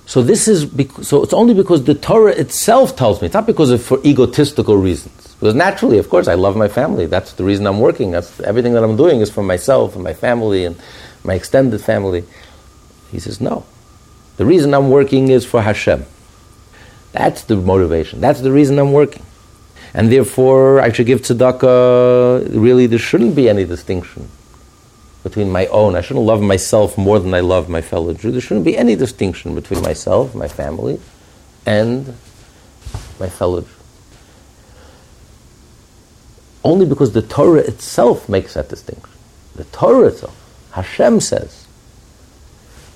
[0.08, 3.28] So this is bec- so it's only because the Torah itself tells me.
[3.28, 5.36] It's not because of for egotistical reasons.
[5.40, 7.06] Because naturally, of course, I love my family.
[7.06, 8.10] That's the reason I'm working.
[8.10, 10.76] That's everything that I'm doing is for myself and my family and
[11.24, 12.24] my extended family.
[13.12, 13.64] He says, no.
[14.38, 16.08] The reason I'm working is for Hashem.
[17.12, 18.22] That's the motivation.
[18.22, 19.24] That's the reason I'm working.
[19.94, 22.60] And therefore, I should give tzedakah.
[22.60, 24.30] Really, there shouldn't be any distinction
[25.24, 25.96] between my own.
[25.96, 28.32] I shouldn't love myself more than I love my fellow Jew.
[28.32, 31.00] There shouldn't be any distinction between myself, my family,
[31.66, 32.16] and
[33.20, 33.68] my fellow Jew
[36.64, 39.10] only because the Torah itself makes that distinction.
[39.56, 40.36] The Torah itself,
[40.72, 41.68] Hashem says,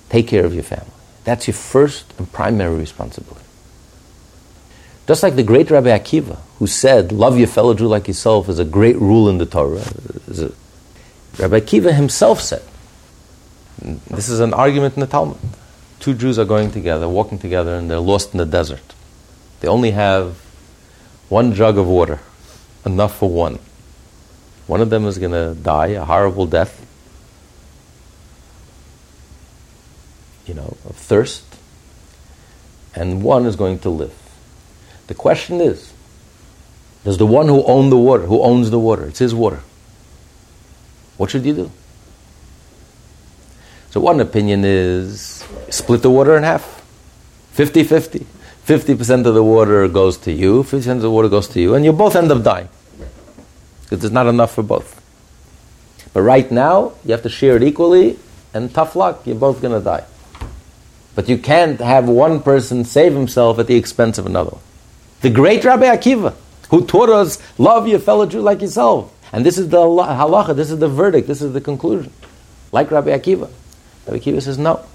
[0.09, 0.91] take care of your family.
[1.23, 3.41] That's your first and primary responsibility.
[5.07, 8.59] Just like the great Rabbi Akiva, who said, love your fellow Jew like yourself is
[8.59, 9.83] a great rule in the Torah.
[10.37, 10.51] A,
[11.37, 12.63] Rabbi Akiva himself said,
[13.81, 15.37] this is an argument in the Talmud.
[15.99, 18.93] Two Jews are going together, walking together, and they're lost in the desert.
[19.59, 20.37] They only have
[21.29, 22.19] one jug of water
[22.85, 23.59] enough for one.
[24.67, 26.85] One of them is going to die a horrible death,
[30.45, 31.43] you know, of thirst,
[32.95, 34.13] and one is going to live.
[35.07, 35.93] The question is
[37.03, 39.05] does the one who owns the water, who owns the water.
[39.05, 39.61] It's his water.
[41.17, 41.71] What should you do?
[43.91, 46.83] So one opinion is split the water in half.
[47.55, 48.25] 50-50.
[48.65, 51.85] 50% of the water goes to you, 50% of the water goes to you, and
[51.85, 52.67] you both end up dying.
[53.83, 55.01] Because there's not enough for both.
[56.13, 58.17] But right now, you have to share it equally,
[58.53, 60.03] and tough luck, you're both going to die.
[61.13, 64.57] But you can't have one person save himself at the expense of another.
[65.21, 66.35] The great Rabbi Akiva,
[66.69, 69.13] who taught us, love your fellow Jew like yourself.
[69.31, 72.11] And this is the halacha, this is the verdict, this is the conclusion.
[72.71, 73.49] Like Rabbi Akiva.
[74.07, 74.85] Rabbi Akiva says, no.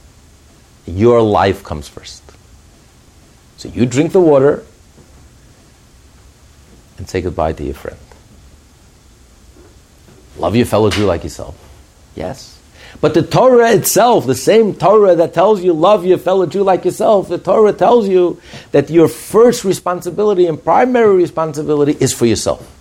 [0.86, 2.22] Your life comes first.
[3.56, 4.64] So you drink the water
[6.96, 7.98] and say goodbye to your friend.
[10.38, 11.56] Love your fellow Jew like yourself.
[12.14, 12.58] Yes.
[13.00, 16.84] But the Torah itself, the same Torah that tells you love your fellow Jew like
[16.84, 18.40] yourself, the Torah tells you
[18.72, 22.79] that your first responsibility and primary responsibility is for yourself.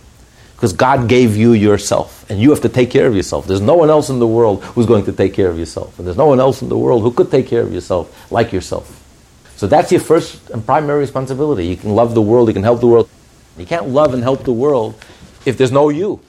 [0.60, 3.48] Because God gave you yourself, and you have to take care of yourself.
[3.48, 5.98] There's no one else in the world who's going to take care of yourself.
[5.98, 8.52] And there's no one else in the world who could take care of yourself like
[8.52, 8.94] yourself.
[9.56, 11.66] So that's your first and primary responsibility.
[11.66, 13.10] You can love the world, you can help the world.
[13.58, 15.02] You can't love and help the world
[15.46, 16.20] if there's no you.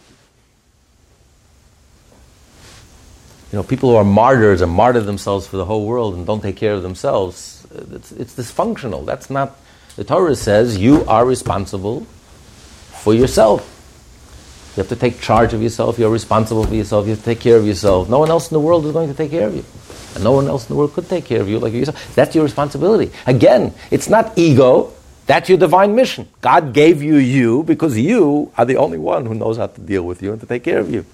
[3.51, 6.41] You know, people who are martyrs and martyr themselves for the whole world and don't
[6.41, 9.05] take care of themselves, it's, it's dysfunctional.
[9.05, 9.59] That's not,
[9.97, 12.07] the Torah says you are responsible
[13.03, 13.80] for yourself.
[14.77, 15.99] You have to take charge of yourself.
[15.99, 17.07] You're responsible for yourself.
[17.07, 18.09] You have to take care of yourself.
[18.09, 19.65] No one else in the world is going to take care of you.
[20.15, 22.15] And no one else in the world could take care of you like yourself.
[22.15, 23.13] That's your responsibility.
[23.27, 24.93] Again, it's not ego.
[25.27, 26.29] That's your divine mission.
[26.41, 30.03] God gave you you because you are the only one who knows how to deal
[30.05, 31.05] with you and to take care of you.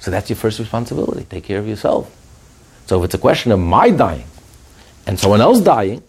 [0.00, 1.24] So that's your first responsibility.
[1.24, 2.14] Take care of yourself.
[2.86, 4.24] So if it's a question of my dying
[5.06, 6.02] and someone else dying,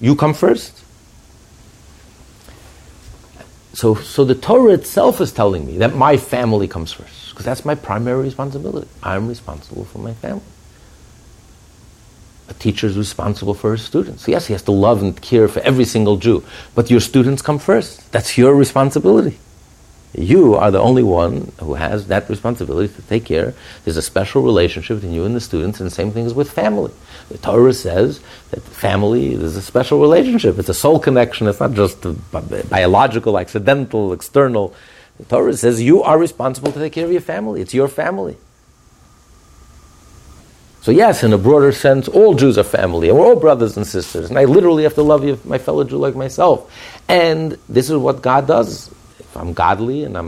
[0.00, 0.84] you come first.
[3.72, 7.64] So, so the Torah itself is telling me that my family comes first because that's
[7.64, 8.88] my primary responsibility.
[9.02, 10.42] I'm responsible for my family
[12.50, 14.26] a teacher is responsible for his students.
[14.26, 16.44] Yes, he has to love and care for every single Jew,
[16.74, 18.10] but your students come first.
[18.12, 19.38] That's your responsibility.
[20.12, 23.54] You are the only one who has that responsibility to take care.
[23.84, 26.50] There's a special relationship between you and the students, and the same thing is with
[26.50, 26.92] family.
[27.28, 30.58] The Torah says that family is a special relationship.
[30.58, 31.46] It's a soul connection.
[31.46, 32.04] It's not just
[32.68, 34.74] biological, accidental, external.
[35.18, 37.60] The Torah says you are responsible to take care of your family.
[37.60, 38.36] It's your family.
[40.82, 43.86] So yes, in a broader sense, all Jews are family, and we're all brothers and
[43.86, 46.72] sisters, and I literally have to love you, my fellow Jew like myself.
[47.06, 48.90] And this is what God does.
[49.30, 50.20] If I'm godly and I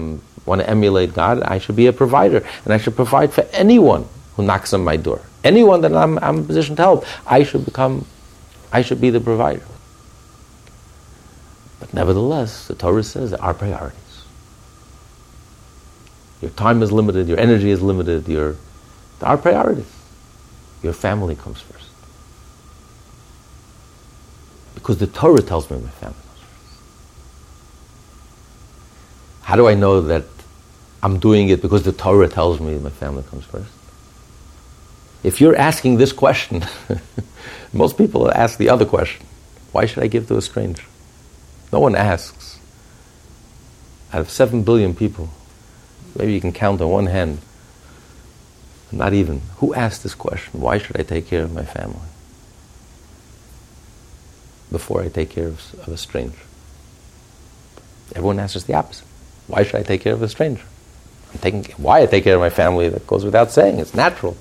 [0.46, 4.06] want to emulate God, I should be a provider, and I should provide for anyone
[4.36, 5.20] who knocks on my door.
[5.42, 8.06] Anyone that I'm, I'm in a position to help, I should become,
[8.72, 9.64] I should be the provider.
[11.80, 13.98] But nevertheless, the Torah says there are priorities.
[16.40, 18.56] Your time is limited, your energy is limited, your,
[19.18, 19.92] there are priorities.
[20.82, 21.88] Your family comes first.
[24.74, 26.78] Because the Torah tells me my family comes first.
[29.42, 30.24] How do I know that
[31.02, 33.70] I'm doing it because the Torah tells me my family comes first?
[35.22, 36.64] If you're asking this question,
[37.72, 39.26] most people ask the other question
[39.72, 40.84] why should I give to a stranger?
[41.72, 42.58] No one asks.
[44.12, 45.30] Out of seven billion people,
[46.14, 47.38] maybe you can count on one hand
[48.92, 49.40] not even.
[49.56, 50.60] Who asked this question?
[50.60, 52.08] Why should I take care of my family?
[54.70, 56.38] Before I take care of, of a stranger.
[58.14, 59.06] Everyone answers the opposite.
[59.46, 60.64] Why should I take care of a stranger?
[61.32, 63.78] I'm taking, why I take care of my family, that goes without saying.
[63.78, 64.36] It's natural.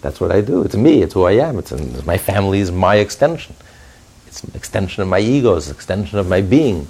[0.00, 0.62] That's what I do.
[0.62, 1.02] It's me.
[1.02, 1.58] It's who I am.
[1.58, 1.72] It's,
[2.06, 3.56] my family is my extension.
[4.26, 5.56] It's an extension of my ego.
[5.56, 6.86] It's an extension of my being.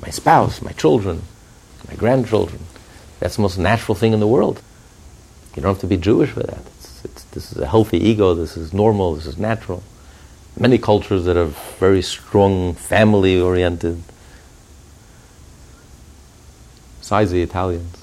[0.00, 1.22] My spouse, my children,
[1.88, 2.60] my grandchildren.
[3.20, 4.60] That's the most natural thing in the world.
[5.54, 6.58] You don't have to be Jewish for that.
[6.78, 8.34] It's, it's, this is a healthy ego.
[8.34, 9.14] This is normal.
[9.14, 9.82] This is natural.
[10.58, 11.46] Many cultures that are
[11.78, 14.02] very strong, family oriented.
[17.12, 18.02] Besides the Italians.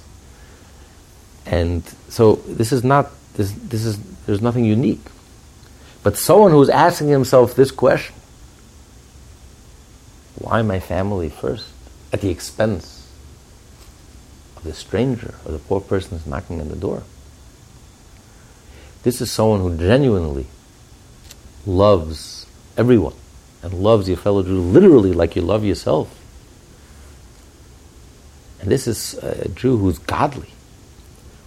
[1.48, 3.98] And so this is not, this, this is,
[4.28, 5.02] there's nothing unique.
[6.04, 8.14] But someone who's asking himself this question
[10.36, 11.66] why my family first?
[12.14, 13.12] At the expense
[14.56, 17.02] of the stranger or the poor person who's knocking on the door.
[19.02, 20.46] This is someone who genuinely
[21.66, 22.46] loves
[22.78, 23.16] everyone
[23.64, 26.16] and loves your fellow Jew literally like you love yourself.
[28.62, 30.50] And this is a Jew who's godly,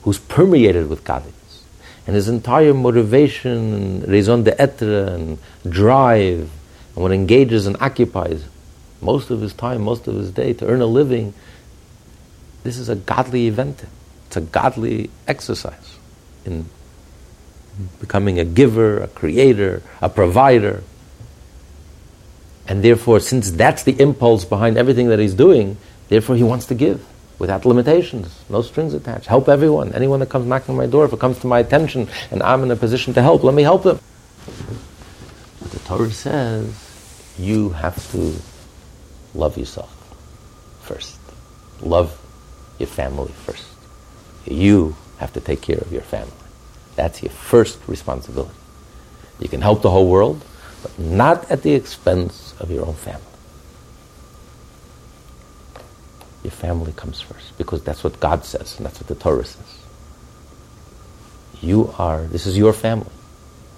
[0.02, 1.64] who's permeated with godliness.
[2.06, 5.38] And his entire motivation raison d'etre and
[5.68, 6.50] drive
[6.94, 8.44] and what engages and occupies
[9.00, 11.34] most of his time, most of his day to earn a living
[12.62, 13.84] this is a godly event.
[14.26, 15.98] It's a godly exercise
[16.44, 16.66] in
[18.00, 20.82] becoming a giver, a creator, a provider.
[22.68, 25.76] And therefore, since that's the impulse behind everything that he's doing,
[26.12, 27.04] therefore he wants to give
[27.38, 29.26] without limitations, no strings attached.
[29.26, 29.92] Help everyone.
[29.94, 32.62] Anyone that comes knocking on my door, if it comes to my attention and I'm
[32.62, 33.98] in a position to help, let me help them.
[35.60, 36.70] But the Torah says
[37.38, 38.34] you have to
[39.34, 39.90] love yourself
[40.82, 41.18] first.
[41.80, 42.20] Love
[42.78, 43.66] your family first.
[44.44, 46.32] You have to take care of your family.
[46.94, 48.54] That's your first responsibility.
[49.40, 50.44] You can help the whole world,
[50.82, 53.31] but not at the expense of your own family.
[56.42, 59.78] Your family comes first because that's what God says and that's what the Torah says.
[61.60, 63.12] You are, this is your family.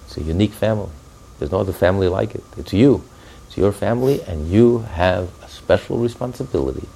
[0.05, 0.89] It's a unique family.
[1.37, 2.43] There's no other family like it.
[2.57, 3.03] It's you.
[3.47, 6.87] It's your family, and you have a special responsibility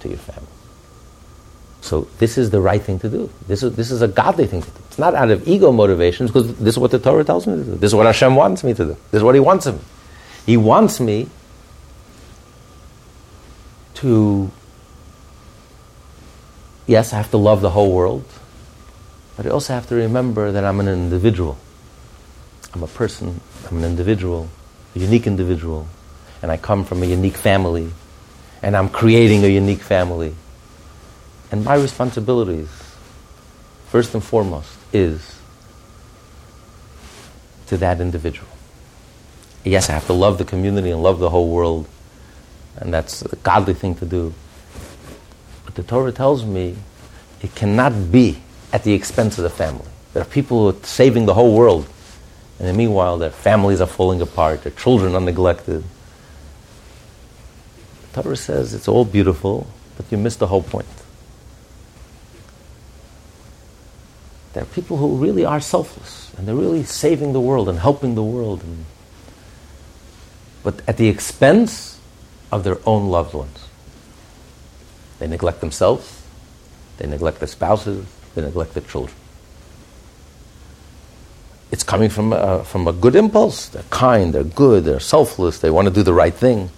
[0.00, 0.48] to your family.
[1.82, 3.30] So this is the right thing to do.
[3.46, 4.76] This is, this is a godly thing to do.
[4.88, 7.64] It's not out of ego motivations because this is what the Torah tells me to
[7.64, 7.74] do.
[7.76, 8.96] This is what Hashem wants me to do.
[9.10, 9.84] This is what He wants of me.
[10.46, 11.28] He wants me
[13.94, 14.50] to,
[16.90, 18.24] yes, I have to love the whole world,
[19.36, 21.56] but I also have to remember that I'm an individual.
[22.74, 24.48] I'm a person, I'm an individual,
[24.96, 25.86] a unique individual,
[26.42, 27.90] and I come from a unique family,
[28.60, 30.34] and I'm creating a unique family.
[31.52, 32.68] And my responsibilities,
[33.86, 35.38] first and foremost, is
[37.68, 38.48] to that individual.
[39.64, 41.86] Yes, I have to love the community and love the whole world,
[42.76, 44.34] and that's a godly thing to do.
[45.70, 46.74] But the Torah tells me
[47.42, 48.42] it cannot be
[48.72, 49.86] at the expense of the family.
[50.12, 51.86] There are people who are saving the whole world,
[52.58, 55.84] and meanwhile their families are falling apart, their children are neglected.
[58.12, 60.88] The Torah says it's all beautiful, but you miss the whole point.
[64.54, 68.16] There are people who really are selfless, and they're really saving the world and helping
[68.16, 68.86] the world, and,
[70.64, 72.00] but at the expense
[72.50, 73.69] of their own loved ones.
[75.20, 76.22] They neglect themselves,
[76.96, 79.16] they neglect their spouses, they neglect their children.
[81.70, 83.68] It's coming from a, from a good impulse.
[83.68, 86.70] They're kind, they're good, they're selfless, they want to do the right thing.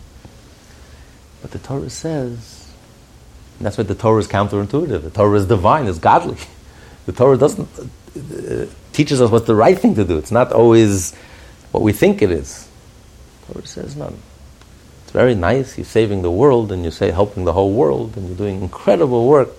[1.41, 2.69] But the Torah says,
[3.59, 5.03] and that's why the Torah is counterintuitive.
[5.03, 6.37] The Torah is divine, it's godly.
[7.05, 7.69] The Torah doesn't
[8.17, 10.19] uh, teaches us what's the right thing to do.
[10.19, 11.13] It's not always
[11.73, 12.69] what we think it is.
[13.47, 14.15] The Torah says no.
[15.13, 15.77] It's very nice.
[15.77, 19.29] You're saving the world, and you say helping the whole world, and you're doing incredible
[19.29, 19.51] work.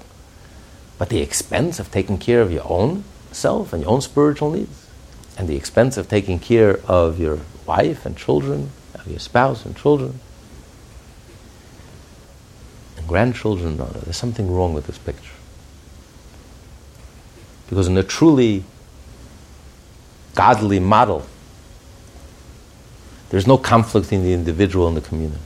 [0.98, 4.88] But the expense of taking care of your own self and your own spiritual needs,
[5.38, 9.78] and the expense of taking care of your wife and children, of your spouse and
[9.78, 10.20] children,
[12.98, 15.36] and grandchildren, no, there's something wrong with this picture.
[17.70, 18.64] Because in a truly
[20.34, 21.28] godly model,
[23.34, 25.42] there's no conflict in the individual and the community.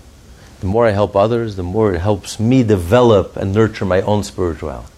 [0.59, 4.25] The more I help others, the more it helps me develop and nurture my own
[4.25, 4.91] spirituality.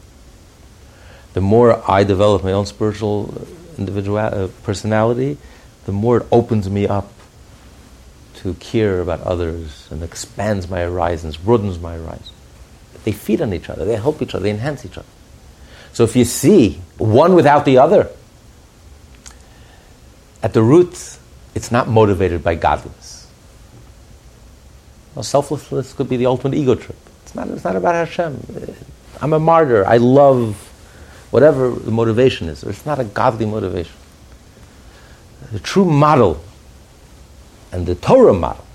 [1.34, 3.46] The more I develop my own spiritual
[3.78, 5.38] individual uh, personality,
[5.86, 7.14] the more it opens me up
[8.38, 12.34] to care about others and expands my horizons, broadens my horizons.
[13.04, 15.08] They feed on each other, they help each other, they enhance each other.
[15.94, 18.10] So if you see one without the other,
[20.42, 21.19] at the root,
[21.56, 23.28] it's not motivated by godliness.
[25.16, 26.98] Well, selflessness could be the ultimate ego trip.
[27.24, 28.40] It's not, it's not about Hashem.
[29.22, 29.86] I'm a martyr.
[29.86, 30.56] I love
[31.32, 32.64] whatever the motivation is.
[32.64, 33.96] It's not a godly motivation.
[35.52, 36.42] The true model
[37.72, 38.66] and the Torah model,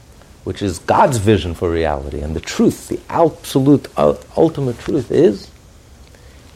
[0.44, 5.50] which is God's vision for reality, and the truth, the absolute, uh, ultimate truth is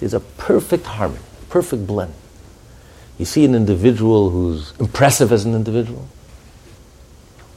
[0.00, 2.14] there's a perfect harmony, perfect blend.
[3.18, 6.08] You see an individual who's impressive as an individual,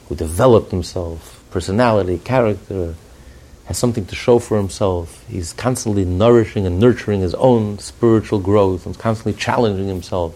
[0.10, 2.96] who developed himself, personality, character,
[3.66, 5.24] has something to show for himself.
[5.30, 10.36] He's constantly nourishing and nurturing his own spiritual growth and constantly challenging himself,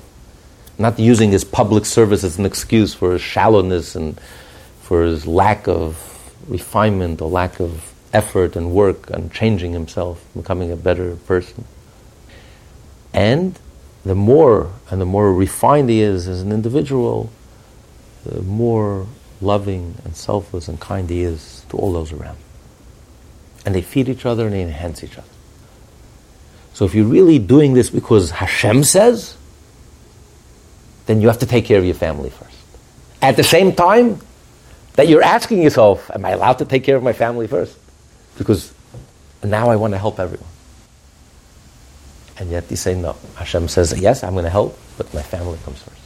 [0.78, 4.19] not using his public service as an excuse for his shallowness and
[4.84, 5.97] for his lack of
[6.47, 11.65] refinement or lack of effort and work on changing himself, becoming a better person.
[13.11, 13.57] And
[14.05, 17.31] the more and the more refined he is as an individual,
[18.23, 19.07] the more
[19.41, 22.37] loving and selfless and kind he is to all those around.
[23.65, 25.27] And they feed each other and they enhance each other.
[26.73, 29.37] So if you're really doing this because Hashem says,
[31.07, 32.55] then you have to take care of your family first.
[33.21, 34.19] At the same time
[34.93, 37.77] that you're asking yourself, am I allowed to take care of my family first?
[38.37, 38.71] Because
[39.43, 40.49] now I want to help everyone.
[42.38, 43.15] And yet you say no.
[43.36, 46.01] Hashem says, yes, I'm going to help, but my family comes first.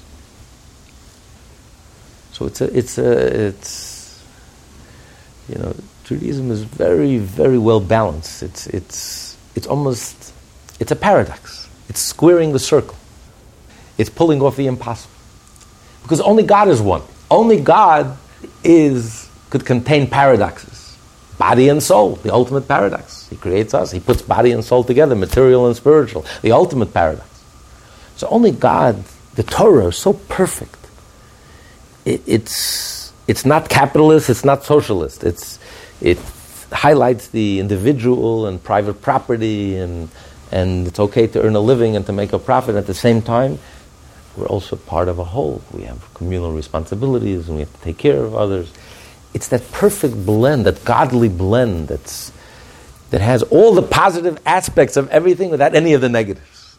[2.33, 4.23] So it's a, it's a, it's,
[5.49, 5.75] you know,
[6.05, 8.43] Judaism is very, very well balanced.
[8.43, 10.33] It's, it's, it's almost,
[10.79, 11.67] it's a paradox.
[11.89, 12.95] It's squaring the circle.
[13.97, 15.13] It's pulling off the impossible.
[16.03, 17.01] Because only God is one.
[17.29, 18.17] Only God
[18.63, 20.97] is, could contain paradoxes.
[21.37, 23.18] Body and soul, the ultimate paradox.
[23.29, 23.91] He creates us.
[23.91, 27.27] He puts body and soul together, material and spiritual, the ultimate paradox.
[28.15, 29.03] So only God,
[29.35, 30.79] the Torah, is so perfect
[32.05, 35.23] it, it's it's not capitalist, it's not socialist.
[35.23, 35.59] It's
[36.01, 36.17] it
[36.71, 40.09] highlights the individual and private property and
[40.51, 43.21] and it's okay to earn a living and to make a profit at the same
[43.21, 43.59] time.
[44.35, 45.61] We're also part of a whole.
[45.73, 48.71] We have communal responsibilities and we have to take care of others.
[49.33, 52.31] It's that perfect blend, that godly blend that's
[53.09, 56.77] that has all the positive aspects of everything without any of the negatives.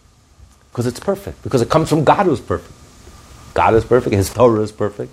[0.71, 1.43] Because it's perfect.
[1.43, 2.75] Because it comes from God who's perfect.
[3.55, 5.13] God is perfect, His Torah is perfect.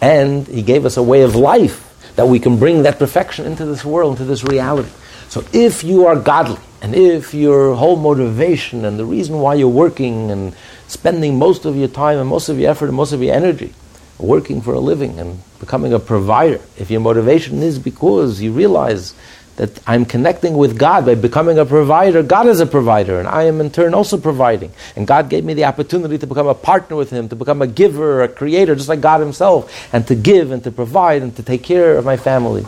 [0.00, 1.86] And He gave us a way of life
[2.16, 4.90] that we can bring that perfection into this world, into this reality.
[5.28, 9.68] So if you are godly, and if your whole motivation and the reason why you're
[9.68, 10.54] working and
[10.88, 13.72] spending most of your time and most of your effort and most of your energy
[14.18, 19.14] working for a living and becoming a provider, if your motivation is because you realize
[19.60, 22.22] that I'm connecting with God by becoming a provider.
[22.22, 24.72] God is a provider, and I am in turn also providing.
[24.96, 27.66] And God gave me the opportunity to become a partner with Him, to become a
[27.66, 31.42] giver, a creator, just like God Himself, and to give and to provide and to
[31.42, 32.64] take care of my family.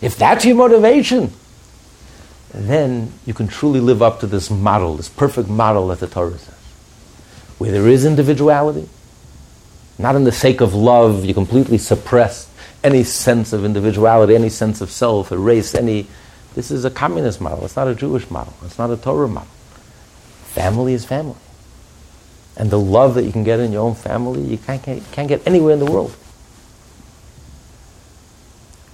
[0.00, 1.32] If that's your motivation,
[2.52, 6.36] then you can truly live up to this model, this perfect model that the Torah
[6.38, 6.56] says.
[7.58, 8.88] Where there is individuality,
[9.96, 12.50] not in the sake of love, you completely suppress
[12.82, 16.08] any sense of individuality, any sense of self, erase any
[16.54, 17.64] this is a communist model.
[17.64, 18.54] It's not a Jewish model.
[18.64, 19.48] It's not a Torah model.
[20.44, 21.36] Family is family.
[22.56, 25.46] And the love that you can get in your own family, you can't, can't get
[25.46, 26.14] anywhere in the world.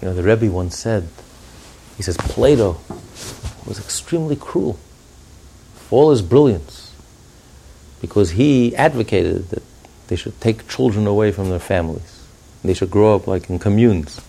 [0.01, 1.09] You know, the Rebbe once said,
[1.97, 2.79] he says, Plato
[3.67, 4.79] was extremely cruel
[5.91, 6.95] all his brilliance
[8.01, 9.63] because he advocated that
[10.07, 12.25] they should take children away from their families.
[12.63, 14.21] They should grow up like in communes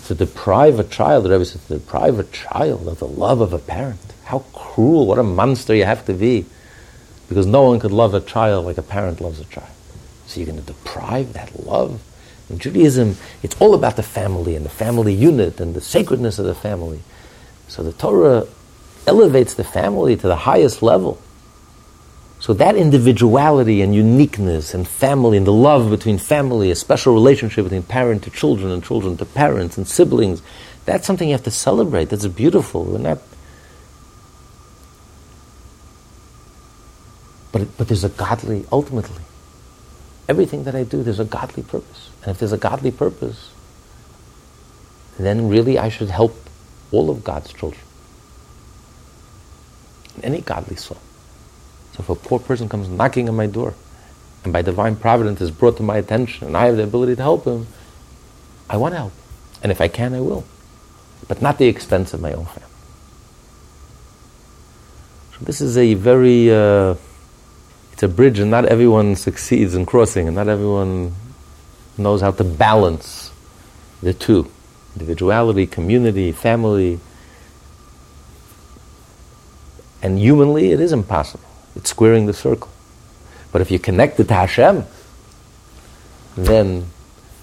[0.00, 3.52] to deprive a child, the Rebbe said, to deprive a child of the love of
[3.52, 4.00] a parent.
[4.24, 6.46] How cruel, what a monster you have to be.
[7.28, 9.68] Because no one could love a child like a parent loves a child.
[10.26, 12.02] So you're going to deprive that love?
[12.48, 16.46] In Judaism, it's all about the family and the family unit and the sacredness of
[16.46, 17.00] the family.
[17.68, 18.46] So the Torah
[19.06, 21.20] elevates the family to the highest level.
[22.46, 27.64] So that individuality and uniqueness and family and the love between family, a special relationship
[27.64, 30.42] between parent to children and children to parents and siblings,
[30.84, 32.04] that's something you have to celebrate.
[32.04, 32.84] That's beautiful.
[32.84, 33.18] We're not.
[37.50, 39.24] But, but there's a godly, ultimately,
[40.28, 42.10] everything that I do, there's a godly purpose.
[42.22, 43.50] And if there's a godly purpose,
[45.18, 46.36] then really I should help
[46.92, 47.82] all of God's children.
[50.22, 50.98] Any godly soul.
[51.96, 53.74] So if a poor person comes knocking on my door,
[54.44, 57.22] and by divine providence is brought to my attention, and I have the ability to
[57.22, 57.66] help him,
[58.68, 59.12] I want to help.
[59.62, 60.44] And if I can, I will.
[61.26, 62.70] But not the expense of my own family.
[65.38, 66.96] So this is a very, uh,
[67.92, 71.14] it's a bridge and not everyone succeeds in crossing and not everyone
[71.96, 73.32] knows how to balance
[74.02, 74.50] the two.
[74.94, 77.00] Individuality, community, family.
[80.02, 81.45] And humanly, it is impossible.
[81.76, 82.70] It's squaring the circle.
[83.52, 84.84] But if you connect it to Hashem,
[86.36, 86.86] then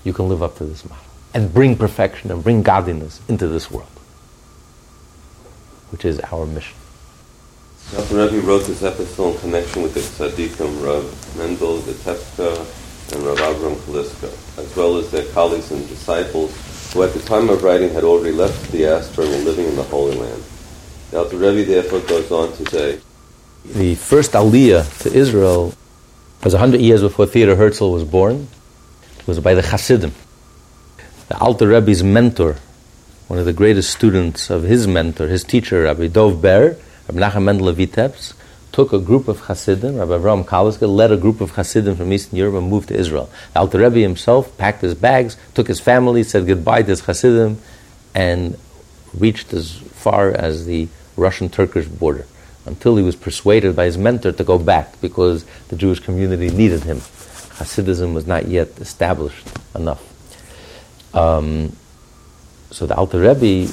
[0.04, 1.04] you can live up to this model
[1.34, 3.88] and bring perfection and bring godliness into this world,
[5.92, 6.76] which is our mission.
[7.92, 8.16] Dr.
[8.16, 13.76] Rebbe wrote this epistle in connection with the tzaddikim Rav Mendel Vitebska and Rav Avram
[13.76, 18.04] Kaliska, as well as their colleagues and disciples who at the time of writing had
[18.04, 20.44] already left the diaspora and were living in the Holy Land.
[21.12, 23.00] The Alter Rebbe therefore goes on to say,
[23.66, 25.74] the first Aliyah to Israel
[26.44, 28.48] was 100 years before Theodor Herzl was born.
[29.20, 30.14] It was by the Hasidim.
[31.30, 32.58] The Alter Rebbe's mentor,
[33.28, 36.76] one of the greatest students of his mentor, his teacher, Rabbi Dov Ber,
[37.08, 38.36] Rabbi Menachem Mendel Vitebsk,
[38.74, 42.38] took a group of Hasidim, Rabbi Avram Kaliska led a group of Hasidim from Eastern
[42.38, 43.30] Europe and moved to Israel.
[43.54, 47.60] The Alter Rebbe himself packed his bags, took his family, said goodbye to his Hasidim,
[48.14, 48.58] and
[49.18, 52.26] reached as far as the Russian-Turkish border
[52.66, 56.84] until he was persuaded by his mentor to go back because the Jewish community needed
[56.84, 56.98] him.
[56.98, 60.02] Hasidism was not yet established enough.
[61.16, 61.76] Um,
[62.72, 63.72] so the Alter Rebbe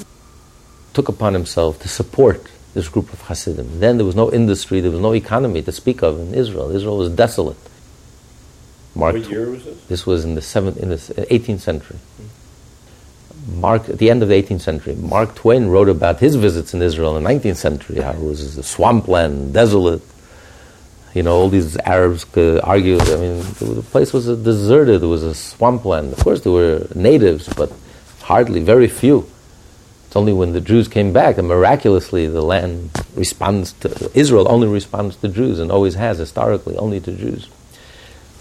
[0.93, 3.81] took upon himself to support this group of Hasidim.
[3.81, 6.71] Then there was no industry, there was no economy to speak of in Israel.
[6.71, 7.57] Israel was desolate.
[8.95, 9.85] Mark what year was this?
[9.85, 11.99] This was in the seventh, in the 18th century.
[13.47, 16.83] Mark, at the end of the 18th century, Mark Twain wrote about his visits in
[16.83, 20.03] Israel in the 19th century, how it was a swampland, desolate.
[21.15, 23.01] You know, all these Arabs could argue.
[23.01, 25.03] I mean, the place was deserted.
[25.03, 26.13] It was a swampland.
[26.13, 27.73] Of course, there were natives, but
[28.21, 29.29] hardly, very few.
[30.07, 34.67] It's only when the Jews came back and miraculously the land responds to Israel only
[34.67, 37.49] responds to Jews and always has historically only to Jews.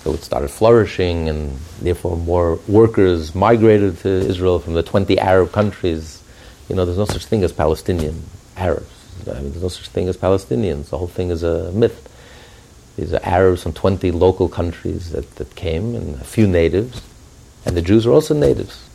[0.04, 5.52] So it started flourishing, and therefore more workers migrated to Israel from the 20 Arab
[5.52, 6.24] countries.
[6.70, 8.24] You know, there's no such thing as Palestinian
[8.56, 8.90] Arabs.
[9.28, 10.90] I mean, there's no such thing as Palestinians.
[10.90, 12.06] The whole thing is a myth.
[12.96, 17.02] These are Arabs from 20 local countries that, that came, and a few natives.
[17.66, 18.90] And the Jews are also natives.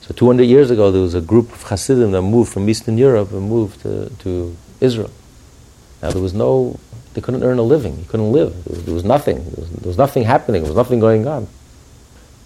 [0.00, 3.30] So 200 years ago, there was a group of Hasidim that moved from Eastern Europe
[3.32, 5.10] and moved to, to Israel.
[6.02, 6.78] Now, there was no
[7.18, 7.98] they couldn't earn a living.
[7.98, 8.64] You couldn't live.
[8.64, 9.38] There was, there was nothing.
[9.38, 10.62] There was, there was, nothing happening.
[10.62, 11.48] There was nothing going on.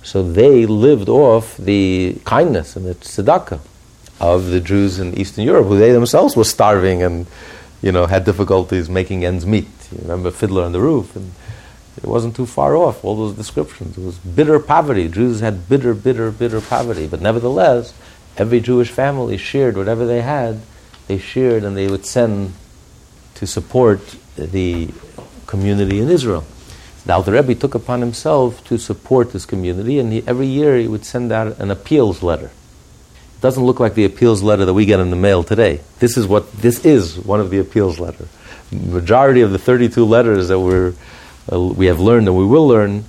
[0.03, 3.61] So they lived off the kindness and the tzedakah
[4.19, 7.27] of the Jews in Eastern Europe, who they themselves were starving and,
[7.83, 9.69] you know, had difficulties making ends meet.
[9.93, 11.33] You remember Fiddler on the Roof, and
[11.99, 13.05] it wasn't too far off.
[13.05, 13.99] All those descriptions.
[13.99, 15.07] It was bitter poverty.
[15.07, 17.07] Jews had bitter, bitter, bitter poverty.
[17.07, 17.93] But nevertheless,
[18.39, 20.63] every Jewish family shared whatever they had.
[21.09, 22.55] They shared, and they would send
[23.35, 24.89] to support the
[25.47, 26.45] community in Israel.
[27.05, 30.87] Now the Rebbe took upon himself to support this community, and he, every year he
[30.87, 32.47] would send out an appeals letter.
[32.47, 35.81] It doesn't look like the appeals letter that we get in the mail today.
[35.99, 38.29] This is what this is one of the appeals letter.
[38.71, 40.95] Majority of the 32 letters that we're,
[41.53, 43.05] uh, we have learned and we will learn,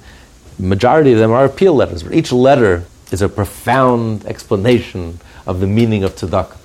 [0.57, 2.03] majority of them are appeal letters.
[2.03, 6.57] But each letter is a profound explanation of the meaning of tzedakah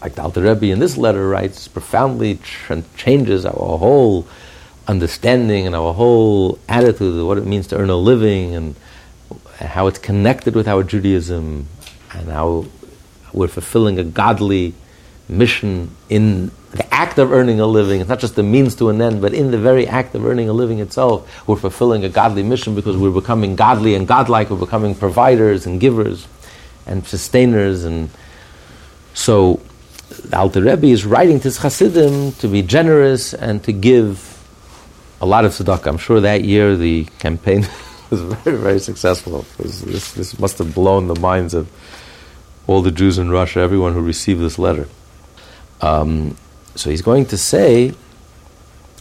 [0.00, 2.38] like the Alter Rebbe in this letter writes, profoundly
[2.96, 4.26] changes our whole
[4.86, 8.76] understanding and our whole attitude of what it means to earn a living and
[9.58, 11.66] how it's connected with our Judaism
[12.12, 12.66] and how
[13.32, 14.74] we're fulfilling a godly
[15.28, 18.00] mission in the act of earning a living.
[18.00, 20.48] It's not just the means to an end, but in the very act of earning
[20.48, 24.50] a living itself, we're fulfilling a godly mission because we're becoming godly and godlike.
[24.50, 26.28] We're becoming providers and givers
[26.86, 27.84] and sustainers.
[27.84, 28.10] And
[29.14, 29.60] so
[30.08, 34.32] the Alter Rebbe is writing to his Hasidim to be generous and to give
[35.20, 35.86] a lot of tzedakah.
[35.86, 37.66] I'm sure that year the campaign
[38.10, 39.44] was very, very successful.
[39.58, 41.70] Was, this, this must have blown the minds of
[42.66, 44.88] all the Jews in Russia, everyone who received this letter.
[45.80, 46.36] Um,
[46.74, 47.92] so he's going to say,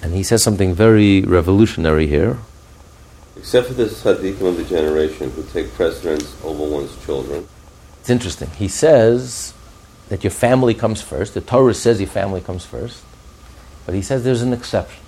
[0.01, 2.37] and he says something very revolutionary here.
[3.37, 7.47] Except for the tzaddikim of the generation who take precedence over one's children.
[7.99, 8.49] It's interesting.
[8.51, 9.53] He says
[10.09, 11.33] that your family comes first.
[11.33, 13.03] The Torah says your family comes first.
[13.85, 15.03] But he says there's an exception.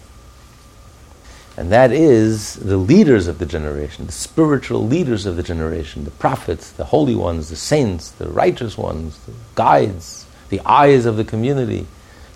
[1.57, 6.11] And that is the leaders of the generation, the spiritual leaders of the generation, the
[6.11, 11.23] prophets, the holy ones, the saints, the righteous ones, the guides, the eyes of the
[11.23, 11.87] community,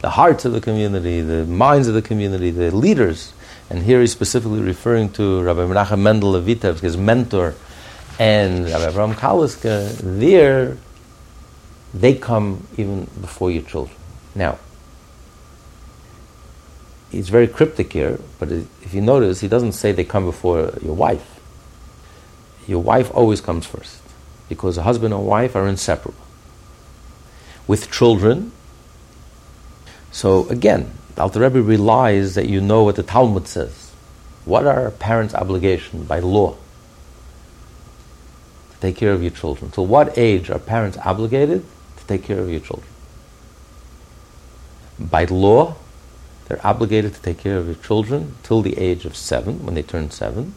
[0.02, 3.32] the hearts of the community, the minds of the community, the leaders.
[3.70, 6.46] And here he's specifically referring to Rabbi Menachem Mendel of
[6.82, 7.54] his mentor,
[8.20, 9.98] and Rabbi Abraham Kaliska.
[10.02, 10.78] There,
[11.94, 13.98] they come even before your children.
[14.34, 14.60] Now,
[17.12, 20.96] he's very cryptic here, but if you notice, he doesn't say they come before your
[20.96, 21.40] wife.
[22.68, 24.02] Your wife always comes first,
[24.48, 26.20] because a husband and wife are inseparable.
[27.68, 28.52] With children,
[30.12, 33.92] so again, Alter Rebbe relies that you know what the Talmud says.
[34.46, 36.56] What are parent's obligation by law?
[38.74, 39.72] To take care of your children.
[39.72, 41.66] To what age are parents obligated
[42.12, 42.92] take care of your children.
[45.00, 45.76] By law,
[46.48, 49.84] they're obligated to take care of your children till the age of seven, when they
[49.84, 50.54] turn seven.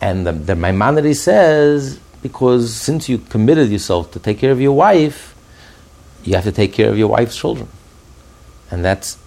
[0.00, 4.72] And the, the Maimonides says, because since you committed yourself to take care of your
[4.72, 5.34] wife,
[6.24, 7.68] you have to take care of your wife's children.
[8.70, 9.18] And that's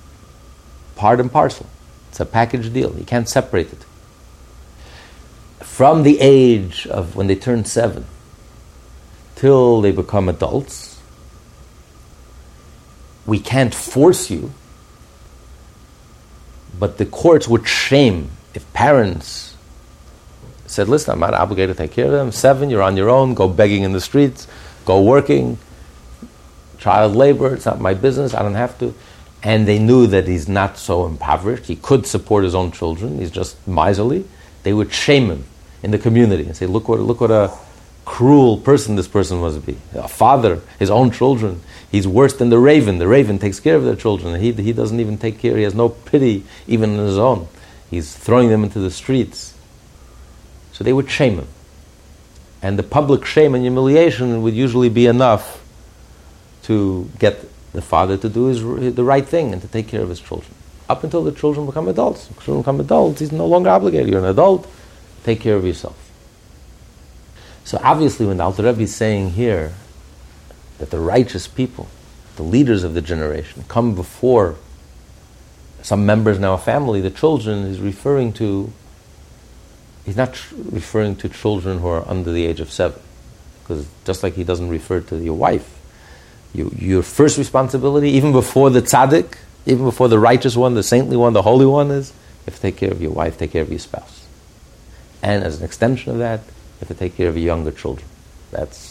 [0.95, 1.67] part and parcel.
[2.09, 2.97] It's a package deal.
[2.97, 3.85] You can't separate it.
[5.59, 8.05] From the age of when they turn seven
[9.35, 10.90] till they become adults,
[13.25, 14.51] we can't force you,
[16.79, 19.55] but the courts would shame if parents
[20.67, 22.31] said, listen, I'm not obligated to take care of them.
[22.31, 24.47] Seven, you're on your own, go begging in the streets,
[24.85, 25.57] go working,
[26.79, 28.93] child labor, it's not my business, I don't have to.
[29.43, 33.31] And they knew that he's not so impoverished, he could support his own children, he's
[33.31, 34.25] just miserly.
[34.63, 35.45] They would shame him
[35.83, 37.51] in the community and say, look what, look what a
[38.05, 39.77] cruel person this person must be.
[39.93, 41.61] A father, his own children.
[41.91, 42.99] He's worse than the raven.
[42.99, 44.39] The raven takes care of their children.
[44.39, 47.49] He, he doesn't even take care, he has no pity even in his own.
[47.89, 49.53] He's throwing them into the streets.
[50.71, 51.47] So they would shame him.
[52.61, 55.61] And the public shame and humiliation would usually be enough
[56.63, 57.41] to get
[57.73, 60.53] the father to do his, the right thing and to take care of his children.
[60.87, 62.29] Up until the children become adults.
[62.29, 64.09] If children become adults, he's no longer obligated.
[64.09, 64.69] You're an adult,
[65.23, 65.97] take care of yourself.
[67.63, 69.73] So obviously, when the Alter Rebbe is saying here
[70.81, 71.87] that the righteous people,
[72.37, 74.55] the leaders of the generation, come before
[75.83, 78.73] some members now a family, the children, he's referring to.
[80.05, 82.99] He's not tr- referring to children who are under the age of seven,
[83.61, 85.79] because just like he doesn't refer to your wife,
[86.51, 91.15] you, your first responsibility, even before the tzaddik, even before the righteous one, the saintly
[91.15, 92.11] one, the holy one, is
[92.47, 94.25] you to take care of your wife, take care of your spouse,
[95.21, 96.39] and as an extension of that,
[96.79, 98.07] have to take care of your younger children.
[98.49, 98.90] That's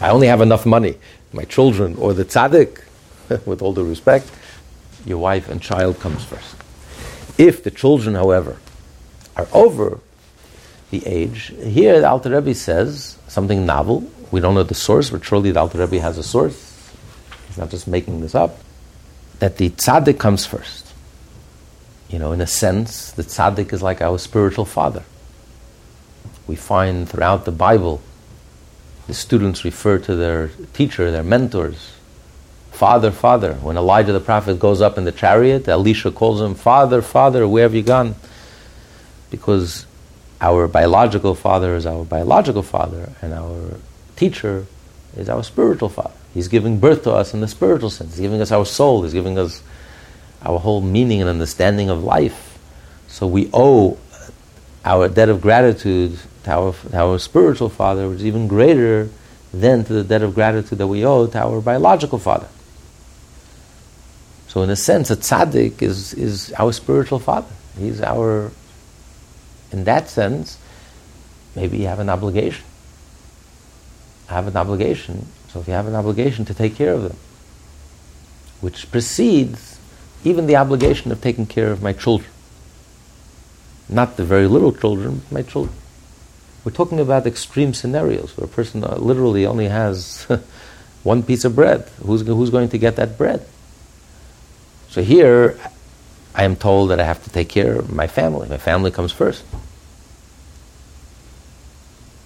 [0.00, 0.96] I only have enough money,
[1.32, 2.82] my children or the tzaddik,
[3.46, 4.30] with all due respect,
[5.04, 6.56] your wife and child comes first.
[7.38, 8.58] If the children, however,
[9.36, 10.00] are over
[10.90, 14.10] the age, here the Alter Rebbe says something novel.
[14.30, 16.90] We don't know the source, but surely the Alter Rebbe has a source.
[17.46, 18.58] He's not just making this up.
[19.38, 20.92] That the tzaddik comes first.
[22.08, 25.04] You know, in a sense, the tzaddik is like our spiritual father
[26.48, 28.00] we find throughout the Bible
[29.08, 31.94] the students refer to their teacher, their mentors.
[32.70, 33.54] Father, Father.
[33.54, 37.64] When Elijah the prophet goes up in the chariot, Elisha calls him, Father, Father, where
[37.64, 38.14] have you gone?
[39.30, 39.86] Because
[40.40, 43.78] our biological father is our biological father, and our
[44.14, 44.66] teacher
[45.16, 46.14] is our spiritual father.
[46.34, 48.12] He's giving birth to us in the spiritual sense.
[48.12, 49.02] He's giving us our soul.
[49.02, 49.62] He's giving us
[50.42, 52.58] our whole meaning and understanding of life.
[53.08, 53.98] So we owe
[54.84, 56.18] our debt of gratitude
[56.48, 59.10] to our, to our spiritual father is even greater
[59.52, 62.48] than to the debt of gratitude that we owe to our biological father.
[64.46, 67.52] So, in a sense, a tzaddik is, is our spiritual father.
[67.78, 68.50] He's our,
[69.72, 70.58] in that sense,
[71.54, 72.64] maybe you have an obligation.
[74.30, 75.26] I have an obligation.
[75.48, 77.16] So, if you have an obligation to take care of them,
[78.62, 79.78] which precedes
[80.24, 82.30] even the obligation of taking care of my children.
[83.86, 85.77] Not the very little children, my children.
[86.64, 90.24] We're talking about extreme scenarios where a person uh, literally only has
[91.02, 91.88] one piece of bread.
[92.04, 93.46] Who's, who's going to get that bread?
[94.88, 95.58] So here,
[96.34, 98.48] I am told that I have to take care of my family.
[98.48, 99.44] My family comes first.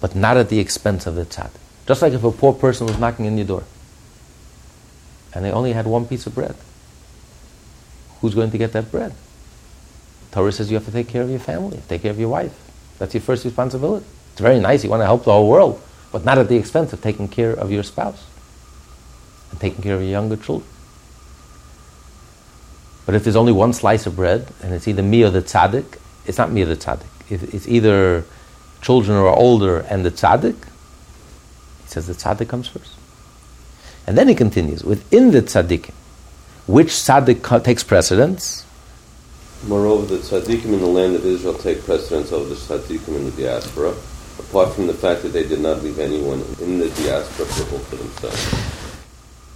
[0.01, 1.51] But not at the expense of the tzad.
[1.87, 3.63] Just like if a poor person was knocking on your door
[5.33, 6.55] and they only had one piece of bread.
[8.21, 9.13] Who's going to get that bread?
[10.31, 12.53] Torah says you have to take care of your family, take care of your wife.
[12.99, 14.05] That's your first responsibility.
[14.33, 15.79] It's very nice, you want to help the whole world,
[16.11, 18.25] but not at the expense of taking care of your spouse
[19.51, 20.67] and taking care of your younger children.
[23.05, 25.99] But if there's only one slice of bread, and it's either me or the tzaddik,
[26.25, 27.05] it's not me or the tzaddik.
[27.29, 28.25] It's either
[28.81, 30.55] children are older and the tzaddik,
[31.83, 32.93] he says the tzaddik comes first.
[34.07, 35.91] And then he continues, within the tzaddik,
[36.65, 38.65] which tzaddik takes precedence?
[39.67, 43.31] Moreover, the tzaddikim in the land of Israel take precedence over the tzaddikim in the
[43.31, 43.93] diaspora
[44.53, 47.81] apart from the fact that they did not leave anyone in the diaspora to hold
[47.87, 48.53] for themselves.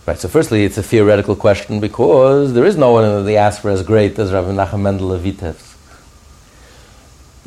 [0.08, 3.74] Right, so firstly, it's a theoretical question because there is no one in the diaspora
[3.74, 5.76] as great as Rav Menachem Mendel of Vitebsk.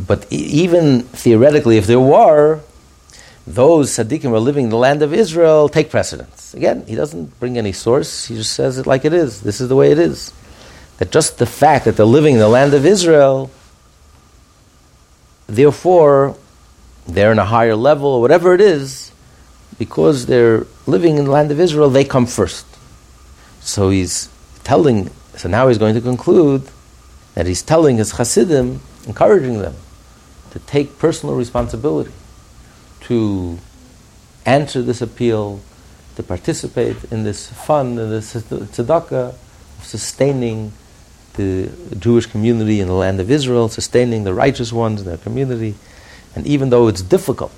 [0.06, 2.60] But e- even theoretically, if there were,
[3.48, 6.54] those tzaddikim who are living in the land of Israel take precedence.
[6.54, 9.40] Again, he doesn't bring any source, he just says it like it is.
[9.40, 10.32] This is the way it is.
[10.98, 13.50] That just the fact that they're living in the land of Israel,
[15.48, 16.36] therefore,
[17.06, 19.12] they're in a higher level or whatever it is,
[19.78, 22.66] because they're living in the land of Israel, they come first.
[23.60, 24.28] So he's
[24.64, 26.68] telling, so now he's going to conclude
[27.34, 29.74] that he's telling his Hasidim, encouraging them
[30.50, 32.12] to take personal responsibility,
[33.02, 33.58] to
[34.44, 35.60] answer this appeal,
[36.16, 39.34] to participate in this fund, in this tzedakah,
[39.78, 40.72] of sustaining
[41.34, 45.76] the Jewish community in the land of Israel, sustaining the righteous ones in their community.
[46.34, 47.52] And even though it's difficult,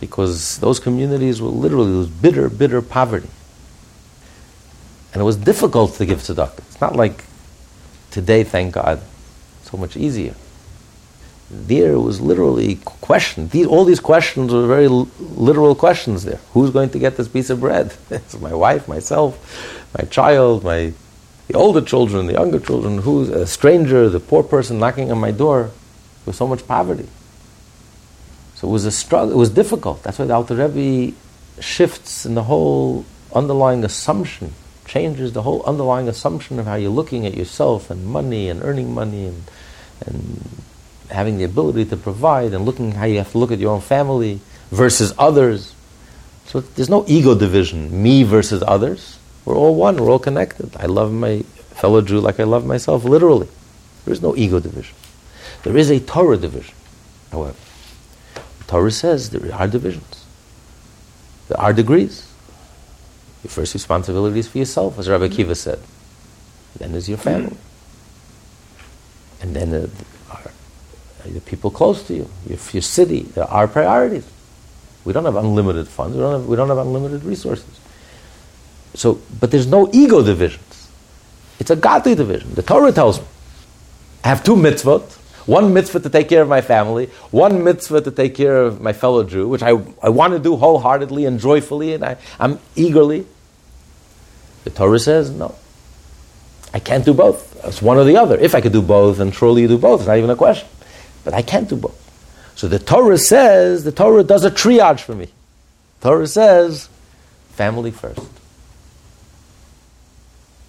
[0.00, 3.28] because those communities were literally it was bitter, bitter poverty.
[5.12, 6.58] And it was difficult to give tzedakah.
[6.58, 7.24] It's not like
[8.10, 9.00] today, thank God,
[9.62, 10.34] so much easier.
[11.50, 13.48] There it was literally question.
[13.48, 16.40] These, all these questions were very l- literal questions there.
[16.52, 17.94] Who's going to get this piece of bread?
[18.10, 19.32] it's my wife, myself,
[19.96, 20.92] my child, my
[21.48, 25.30] the older children, the younger children, who's a stranger, the poor person knocking on my
[25.30, 25.70] door
[26.26, 27.08] with so much poverty.
[28.58, 29.30] So it was a struggle.
[29.30, 30.02] It was difficult.
[30.02, 31.14] That's why the Alter Rebbe
[31.60, 34.52] shifts in the whole underlying assumption,
[34.84, 38.92] changes the whole underlying assumption of how you're looking at yourself and money and earning
[38.92, 39.44] money and
[40.06, 40.64] and
[41.08, 43.80] having the ability to provide and looking how you have to look at your own
[43.80, 44.40] family
[44.72, 45.72] versus others.
[46.46, 49.20] So there's no ego division, me versus others.
[49.44, 50.76] We're all one, we're all connected.
[50.76, 51.42] I love my
[51.78, 53.48] fellow Jew like I love myself, literally.
[54.04, 54.96] There is no ego division.
[55.62, 56.74] There is a Torah division,
[57.30, 57.54] however.
[58.68, 60.24] Torah says there are divisions.
[61.48, 62.30] There are degrees.
[63.42, 65.80] Your first responsibility is for yourself, as Rabbi Akiva said.
[66.76, 67.56] Then is your family.
[69.40, 69.86] And then uh,
[71.24, 73.22] the people close to you, your, your city.
[73.22, 74.28] There are priorities.
[75.04, 76.16] We don't have unlimited funds.
[76.16, 77.80] We don't have, we don't have unlimited resources.
[78.94, 80.90] So, but there's no ego divisions.
[81.60, 82.54] It's a godly division.
[82.54, 83.26] The Torah tells me,
[84.24, 85.17] I have two mitzvot.
[85.48, 88.92] One mitzvah to take care of my family, one mitzvah to take care of my
[88.92, 89.70] fellow Jew, which I,
[90.02, 93.24] I want to do wholeheartedly and joyfully, and I, I'm eagerly.
[94.64, 95.54] The Torah says, no,
[96.74, 97.64] I can't do both.
[97.64, 98.38] It's one or the other.
[98.38, 100.00] If I could do both, then surely you do both.
[100.00, 100.68] It's not even a question.
[101.24, 101.96] But I can't do both.
[102.54, 105.28] So the Torah says, the Torah does a triage for me.
[106.02, 106.90] Torah says,
[107.52, 108.20] family first.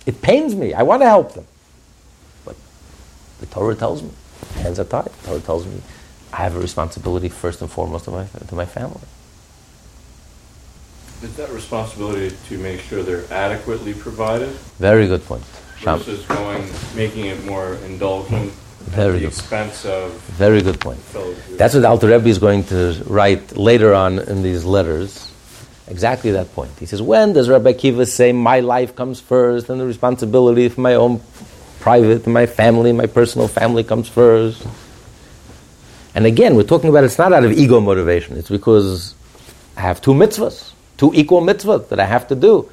[0.05, 0.73] It pains me.
[0.73, 1.47] I want to help them.
[2.45, 2.55] But
[3.41, 4.11] the Torah tells me,
[4.55, 5.11] hands are tied.
[5.23, 5.81] Torah tells me,
[6.33, 9.01] I have a responsibility first and foremost to my, to my family.
[11.21, 14.49] Is that responsibility to make sure they're adequately provided?
[14.79, 15.43] Very good point.
[15.81, 16.63] Versus going,
[16.95, 19.27] making it more indulgent very at the good.
[19.27, 20.99] expense of Very good point.
[21.57, 25.31] That's what Alter Rebbe is going to write later on in these letters.
[25.87, 26.71] Exactly that point.
[26.79, 30.81] He says, when does Rabbi Akiva say my life comes first and the responsibility for
[30.81, 31.19] my own
[31.79, 34.65] private, my family, my personal family comes first?
[36.15, 38.37] And again, we're talking about it's not out of ego motivation.
[38.37, 39.15] It's because
[39.77, 42.69] I have two mitzvahs, two equal mitzvahs that I have to do.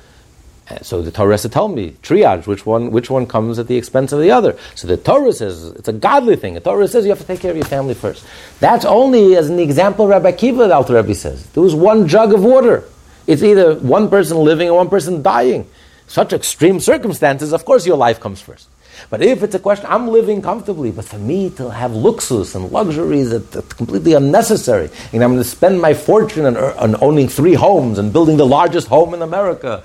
[0.83, 3.77] So the Torah has to tell me triage which one which one comes at the
[3.77, 4.59] expense of the other.
[4.75, 6.55] So the Torah says it's a godly thing.
[6.55, 8.27] The Torah says you have to take care of your family first.
[8.59, 10.09] That's only as an example.
[10.09, 12.83] Rabbi Akiva, the Alter Rebbe says there was one jug of water.
[13.29, 15.69] It's either one person living or one person dying.
[16.09, 18.69] Such extreme circumstances, of course, your life comes first.
[19.11, 22.71] But if it's a question, I'm living comfortably, but for me to have luxus and
[22.71, 27.29] luxuries that, that's completely unnecessary, and I'm going to spend my fortune on, on owning
[27.29, 29.85] three homes and building the largest home in America,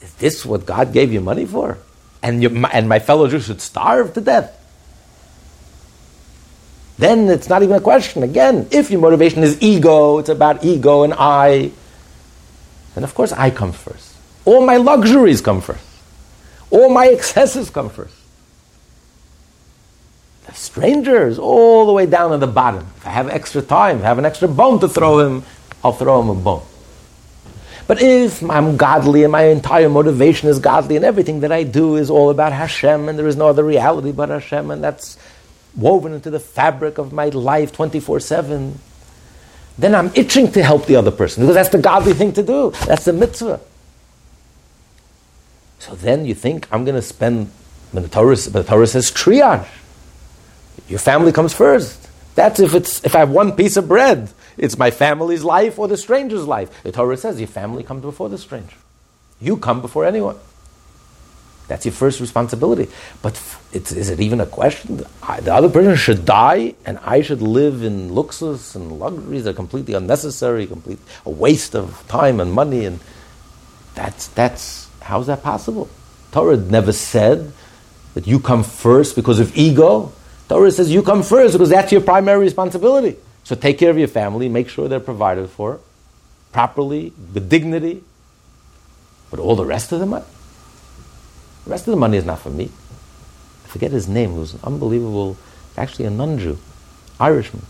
[0.00, 1.78] is this what God gave you money for?
[2.22, 4.54] And, you, and my fellow Jews should starve to death?
[6.98, 8.24] Then it's not even a question.
[8.24, 11.70] Again, if your motivation is ego, it's about ego and I,
[12.94, 14.16] then of course I come first.
[14.44, 15.84] All my luxuries come first.
[16.70, 18.17] All my excesses come first.
[20.58, 22.84] Strangers, all the way down at the bottom.
[22.96, 25.44] If I have extra time, have an extra bone to throw him,
[25.84, 26.64] I'll throw him a bone.
[27.86, 31.94] But if I'm godly and my entire motivation is godly and everything that I do
[31.94, 35.16] is all about Hashem and there is no other reality but Hashem and that's
[35.76, 38.80] woven into the fabric of my life 24 7,
[39.78, 42.72] then I'm itching to help the other person because that's the godly thing to do.
[42.84, 43.60] That's the mitzvah.
[45.78, 47.52] So then you think I'm going to spend,
[47.92, 49.68] when the Torah, the Torah says triage.
[50.88, 52.08] Your family comes first.
[52.34, 54.30] That's if, it's, if I have one piece of bread.
[54.56, 56.82] It's my family's life or the stranger's life.
[56.82, 58.76] The Torah says your family comes before the stranger.
[59.40, 60.36] You come before anyone.
[61.68, 62.88] That's your first responsibility.
[63.20, 63.40] But
[63.72, 65.04] is it even a question?
[65.22, 69.50] I, the other person should die, and I should live in luxus and luxuries that
[69.50, 73.00] are completely unnecessary, complete a waste of time and money, and
[73.94, 75.90] that's that's how's that possible?
[76.32, 77.52] Torah never said
[78.14, 80.12] that you come first because of ego.
[80.48, 83.16] Torah says you come first because that's your primary responsibility.
[83.44, 85.80] So take care of your family, make sure they're provided for
[86.52, 88.02] properly, with dignity.
[89.30, 90.24] But all the rest of the money,
[91.64, 92.70] the rest of the money is not for me.
[93.64, 95.36] I forget his name, was an unbelievable,
[95.76, 96.58] actually a non-Jew,
[97.20, 97.64] Irishman.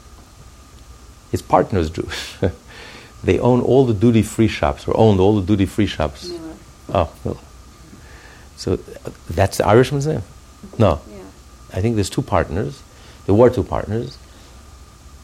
[1.33, 2.37] His partner is Jewish.
[3.25, 6.29] they own all the duty-free shops, or owned all the duty-free shops.
[6.29, 6.55] Miller.
[6.95, 7.39] Oh, Miller.
[8.57, 10.23] So uh, that's the Irishman's name?
[10.79, 11.01] No.
[11.11, 11.18] Yeah.
[11.73, 12.83] I think there's two partners.
[13.27, 14.19] There were two partners.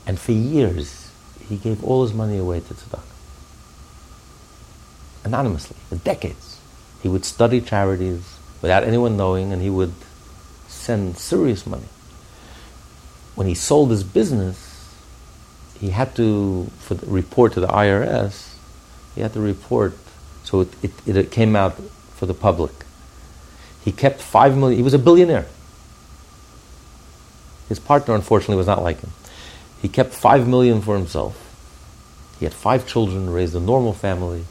[0.06, 1.10] And for years,
[1.48, 3.00] he gave all his money away to tzedakah.
[5.24, 6.60] Anonymously, for decades.
[7.02, 9.94] He would study charities without anyone knowing, and he would
[10.68, 11.88] send serious money.
[13.34, 14.74] When he sold his business,
[15.78, 18.54] he had to for the report to the IRS.
[19.14, 19.96] He had to report,
[20.44, 21.74] so it, it, it came out
[22.14, 22.72] for the public.
[23.84, 24.76] He kept five million.
[24.78, 25.46] He was a billionaire.
[27.68, 29.10] His partner, unfortunately, was not like him.
[29.80, 31.40] He kept five million for himself.
[32.38, 34.44] He had five children, raised a normal family.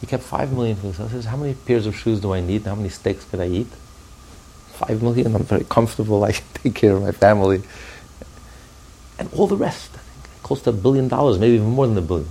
[0.00, 1.10] He kept five million for himself.
[1.10, 2.62] He says, How many pairs of shoes do I need?
[2.62, 3.68] How many steaks could I eat?
[4.72, 7.62] Five million, I'm very comfortable, I can take care of my family.
[9.18, 11.98] And all the rest, I think, close to a billion dollars, maybe even more than
[11.98, 12.30] a billion,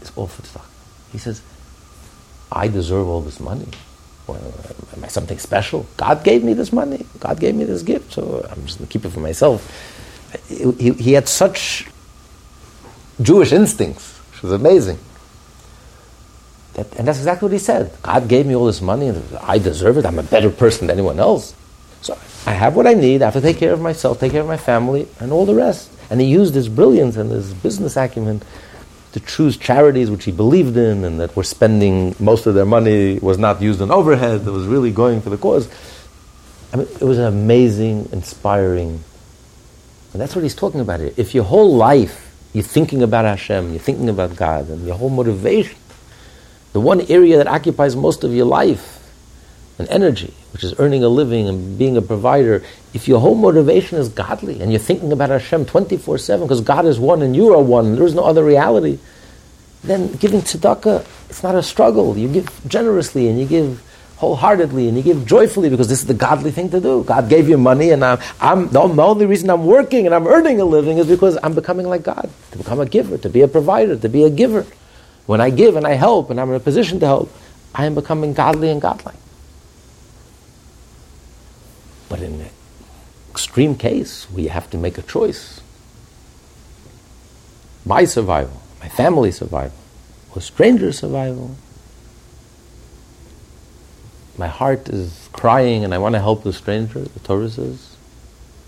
[0.00, 0.68] is all for stock.
[1.12, 1.42] He says,
[2.50, 3.68] I deserve all this money.
[4.26, 4.40] Well,
[4.96, 5.86] am I something special?
[5.96, 7.06] God gave me this money.
[7.18, 9.60] God gave me this gift, so I'm just going to keep it for myself.
[10.48, 11.86] He, he, had such
[13.20, 14.98] Jewish instincts, which was amazing.
[16.74, 17.92] That, and that's exactly what he said.
[18.02, 20.06] God gave me all this money, and I deserve it.
[20.06, 21.54] I'm a better person than anyone else.
[22.00, 22.16] So
[22.46, 23.22] I have what I need.
[23.22, 25.54] I have to take care of myself, take care of my family, and all the
[25.54, 25.90] rest.
[26.10, 28.42] And he used his brilliance and his business acumen
[29.12, 33.18] to choose charities which he believed in and that were spending most of their money
[33.18, 35.68] was not used on overhead, that was really going for the cause.
[36.72, 39.04] I mean, it was an amazing, inspiring,
[40.12, 41.12] and that's what he's talking about here.
[41.16, 45.08] If your whole life you're thinking about Hashem, you're thinking about God, and your whole
[45.08, 45.76] motivation
[46.72, 48.98] the one area that occupies most of your life
[49.78, 52.62] and energy, which is earning a living and being a provider,
[52.94, 56.86] if your whole motivation is godly and you're thinking about Hashem 24 7 because God
[56.86, 58.98] is one and you are one, there is no other reality,
[59.82, 62.16] then giving tzedakah, it's not a struggle.
[62.16, 63.82] You give generously and you give
[64.16, 67.02] wholeheartedly and you give joyfully because this is the godly thing to do.
[67.02, 70.60] God gave you money, and I'm, I'm the only reason I'm working and I'm earning
[70.60, 73.48] a living is because I'm becoming like God, to become a giver, to be a
[73.48, 74.64] provider, to be a giver.
[75.26, 77.32] When I give and I help and I'm in a position to help,
[77.74, 79.21] I am becoming godly and godlike.
[82.12, 82.50] But in an
[83.30, 85.62] extreme case, we have to make a choice.
[87.86, 89.78] My survival, my family's survival,
[90.36, 91.56] or stranger's survival.
[94.36, 97.96] My heart is crying and I want to help the stranger, the Torah says.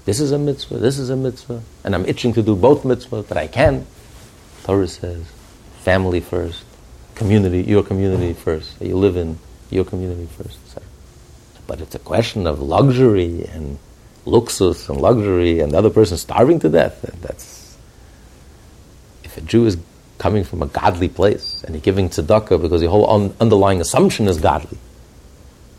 [0.06, 3.28] This is a mitzvah, this is a mitzvah, and I'm itching to do both mitzvahs,
[3.28, 3.86] but I can't.
[4.62, 5.26] Torah says
[5.80, 6.64] family first,
[7.14, 8.80] community, your community first.
[8.80, 9.38] You live in
[9.68, 10.56] your community first.
[11.66, 13.78] But it's a question of luxury and
[14.26, 17.02] luxus and luxury, and the other person starving to death.
[17.22, 17.76] That's
[19.24, 19.76] if a Jew is
[20.18, 24.28] coming from a godly place and he's giving tzedakah because the whole un- underlying assumption
[24.28, 24.78] is godly,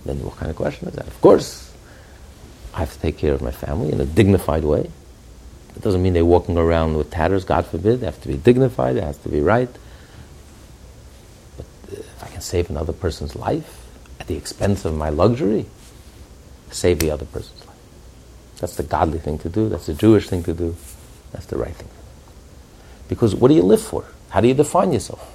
[0.05, 1.07] then what kind of question is that?
[1.07, 1.71] Of course,
[2.73, 4.89] I have to take care of my family in a dignified way.
[5.75, 8.01] It doesn't mean they're walking around with tatters, God forbid.
[8.01, 9.69] They have to be dignified, they have to be right
[11.57, 13.85] But uh, if I can save another person's life
[14.19, 15.65] at the expense of my luxury,
[16.75, 17.75] save the other person's life.
[18.59, 19.69] That's the godly thing to do.
[19.69, 20.75] That's the Jewish thing to do.
[21.31, 21.89] That's the right thing.
[23.07, 24.05] Because what do you live for?
[24.29, 25.31] How do you define yourself?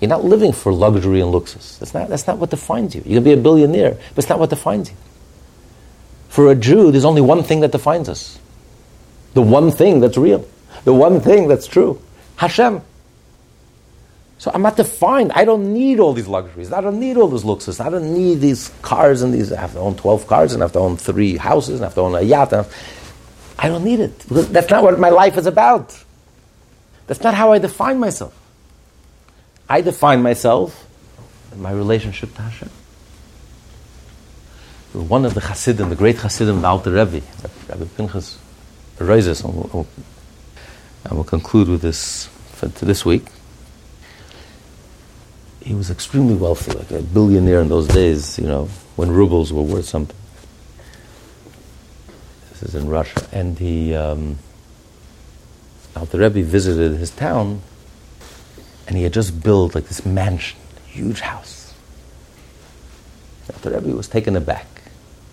[0.00, 1.78] You're not living for luxury and luxus.
[1.78, 3.02] That's not, that's not what defines you.
[3.06, 4.96] You can be a billionaire, but it's not what defines you.
[6.28, 8.38] For a Jew, there's only one thing that defines us.
[9.34, 10.46] The one thing that's real.
[10.84, 12.00] The one thing that's true.
[12.36, 12.82] Hashem.
[14.42, 15.30] So I'm not defined.
[15.36, 16.72] I don't need all these luxuries.
[16.72, 17.78] I don't need all this luxus.
[17.78, 19.52] I don't need these cars and these.
[19.52, 21.86] I have to own 12 cars and I have to own three houses and I
[21.86, 22.52] have to own a yacht.
[22.52, 24.18] I don't need it.
[24.26, 25.96] Because that's not what my life is about.
[27.06, 28.36] That's not how I define myself.
[29.68, 30.88] I define myself
[31.52, 32.70] in my relationship to Hashem.
[34.92, 37.24] One of the Hasidim, the great Hasidim, the Alter Rebbe,
[37.68, 38.40] Rabbi Pinchas
[38.98, 39.86] Reizes, and we'll,
[41.12, 43.22] we'll conclude with this for this week
[45.64, 49.62] he was extremely wealthy, like a billionaire in those days, you know, when rubles were
[49.62, 50.16] worth something.
[52.50, 53.26] This is in Russia.
[53.32, 54.38] And he, um,
[55.96, 57.60] Alter Rebbe visited his town,
[58.86, 61.74] and he had just built like this mansion, huge house.
[63.52, 64.66] Alter Rebbe was taken aback,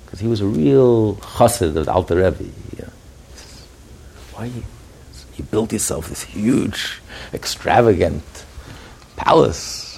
[0.06, 2.44] because he was a real chassid of Alter Rebbe.
[2.44, 2.94] You know.
[4.34, 4.64] Why you
[5.52, 7.02] built yourself this huge,
[7.34, 8.24] extravagant
[9.16, 9.89] palace?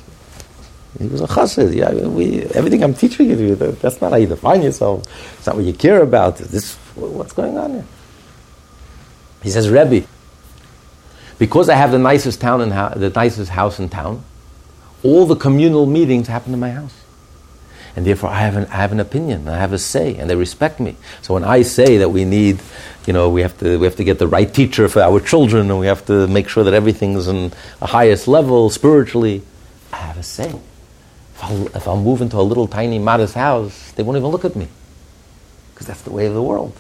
[1.00, 1.74] He was a chassid.
[1.74, 5.04] Yeah, we, everything I'm teaching you, that's not how you define yourself.
[5.38, 6.38] It's not what you care about.
[6.38, 7.86] This, what's going on here?
[9.42, 10.06] He says, Rebbe,
[11.40, 14.24] because I have the nicest town in the nicest house in town,
[15.02, 16.94] all the communal meetings happen in my house.
[17.96, 20.36] And therefore, I have, an, I have an opinion, I have a say, and they
[20.36, 20.96] respect me.
[21.22, 22.62] So when I say that we need,
[23.06, 25.70] you know, we have to, we have to get the right teacher for our children,
[25.70, 29.42] and we have to make sure that everything's in the highest level spiritually,
[29.92, 30.54] I have a say.
[31.42, 34.46] If I'll, if I'll move into a little tiny modest house, they won't even look
[34.46, 34.68] at me.
[35.74, 36.78] Because that's the way of the world.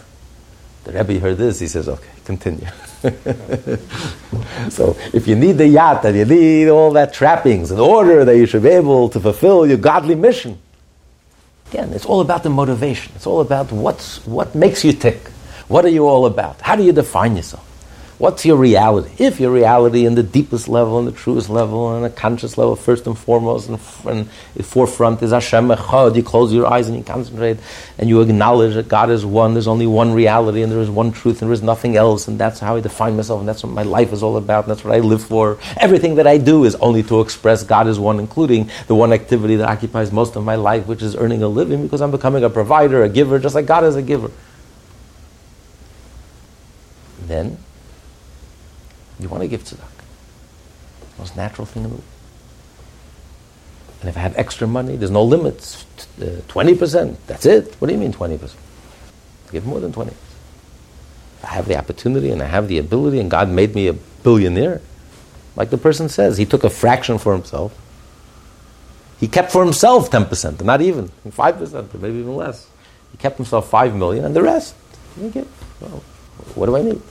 [0.83, 2.67] The Rebbe heard this, he says, okay, continue.
[4.69, 8.37] so if you need the yacht and you need all that trappings in order that
[8.37, 10.59] you should be able to fulfill your godly mission,
[11.71, 13.13] again, it's all about the motivation.
[13.15, 15.27] It's all about what's, what makes you tick.
[15.69, 16.61] What are you all about?
[16.61, 17.67] How do you define yourself?
[18.21, 19.09] What's your reality?
[19.17, 22.75] If your reality in the deepest level, in the truest level, and the conscious level,
[22.75, 24.29] first and foremost, and, and
[24.63, 27.57] forefront is Hashem Echad, you close your eyes and you concentrate,
[27.97, 31.11] and you acknowledge that God is one, there's only one reality, and there is one
[31.11, 33.73] truth, and there is nothing else, and that's how I define myself, and that's what
[33.73, 35.57] my life is all about, and that's what I live for.
[35.77, 39.55] Everything that I do is only to express God is one, including the one activity
[39.55, 42.51] that occupies most of my life, which is earning a living, because I'm becoming a
[42.51, 44.29] provider, a giver, just like God is a giver.
[47.25, 47.57] Then,
[49.21, 49.87] you want to give tzedakah.
[51.19, 52.03] Most natural thing in the world.
[54.01, 55.85] And if I have extra money, there's no limits.
[56.19, 57.19] Uh, twenty percent.
[57.27, 57.75] That's it.
[57.75, 58.59] What do you mean twenty percent?
[59.51, 60.13] Give more than twenty.
[61.43, 64.81] I have the opportunity and I have the ability, and God made me a billionaire.
[65.55, 67.77] Like the person says, he took a fraction for himself.
[69.19, 72.67] He kept for himself ten percent, not even five percent, maybe even less.
[73.11, 74.73] He kept himself five million, and the rest.
[75.17, 76.01] Well,
[76.55, 77.01] what do I need?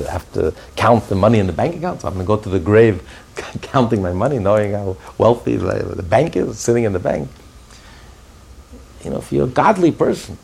[0.00, 2.00] To, have to count the money in the bank account.
[2.00, 3.02] So I'm going to go to the grave
[3.62, 7.28] counting my money, knowing how wealthy the bank is, sitting in the bank.
[9.04, 10.38] You know, if you're a godly person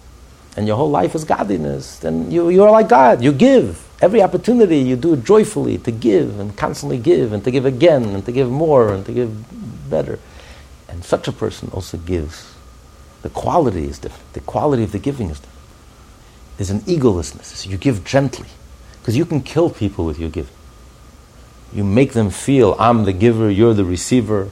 [0.56, 3.22] and your whole life is godliness, then you, you're like God.
[3.22, 3.82] You give.
[4.00, 8.04] Every opportunity, you do it joyfully to give and constantly give and to give again
[8.04, 10.18] and to give more and to give better.
[10.88, 12.54] And such a person also gives.
[13.22, 14.32] The quality is different.
[14.34, 15.56] The quality of the giving is different.
[16.56, 17.66] There's an egolessness.
[17.66, 18.48] You give gently.
[19.06, 20.52] Because you can kill people with your giving.
[21.72, 24.50] You make them feel, I'm the giver, you're the receiver.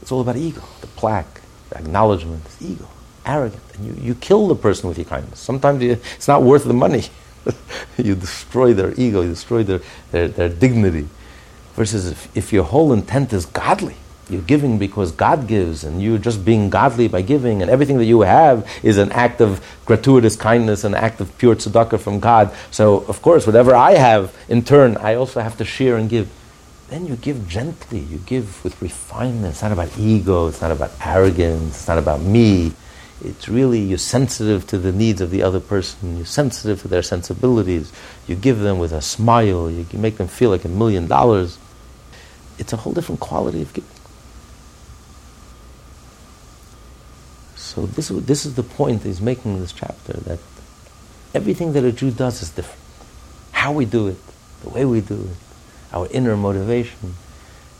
[0.00, 2.88] It's all about ego, the plaque, the acknowledgement, ego,
[3.26, 3.62] arrogant.
[3.74, 5.40] And you, you kill the person with your kindness.
[5.40, 7.04] Sometimes you, it's not worth the money.
[7.98, 11.06] you destroy their ego, you destroy their, their, their dignity.
[11.74, 13.96] Versus if, if your whole intent is godly,
[14.32, 18.06] you're giving because God gives, and you're just being godly by giving, and everything that
[18.06, 22.52] you have is an act of gratuitous kindness, an act of pure tzedakah from God.
[22.70, 26.30] So, of course, whatever I have, in turn, I also have to share and give.
[26.88, 29.52] Then you give gently, you give with refinement.
[29.52, 32.72] It's not about ego, it's not about arrogance, it's not about me.
[33.24, 37.02] It's really, you're sensitive to the needs of the other person, you're sensitive to their
[37.02, 37.92] sensibilities.
[38.26, 41.58] You give them with a smile, you make them feel like a million dollars.
[42.58, 43.88] It's a whole different quality of giving.
[47.72, 50.38] So this, this is the point he's making in this chapter, that
[51.32, 52.78] everything that a Jew does is different.
[53.52, 54.18] How we do it,
[54.62, 55.36] the way we do it,
[55.90, 57.14] our inner motivation.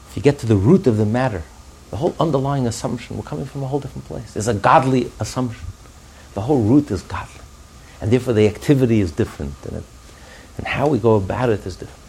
[0.08, 1.42] If you get to the root of the matter,
[1.90, 4.34] the whole underlying assumption, we're coming from a whole different place.
[4.34, 5.66] It's a godly assumption.
[6.32, 7.42] The whole root is godly.
[8.00, 9.52] And therefore the activity is different.
[9.66, 9.84] And, it,
[10.56, 12.00] and how we go about it is different.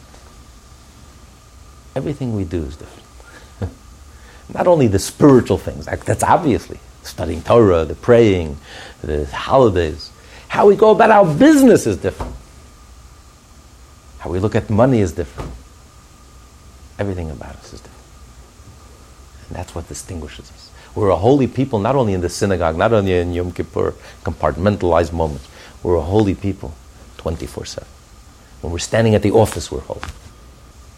[1.98, 3.74] Everything we do is different.
[4.54, 8.58] Not only the spiritual things, that's obviously studying Torah, the praying,
[9.02, 10.12] the holidays.
[10.48, 12.36] How we go about our business is different.
[14.20, 15.52] How we look at money is different.
[16.98, 18.06] Everything about us is different.
[19.48, 20.72] And that's what distinguishes us.
[20.96, 25.12] We're a holy people, not only in the synagogue, not only in Yom Kippur, compartmentalized
[25.12, 25.48] moments.
[25.82, 26.74] We're a holy people
[27.18, 27.90] 24 7.
[28.62, 30.02] When we're standing at the office, we're holy.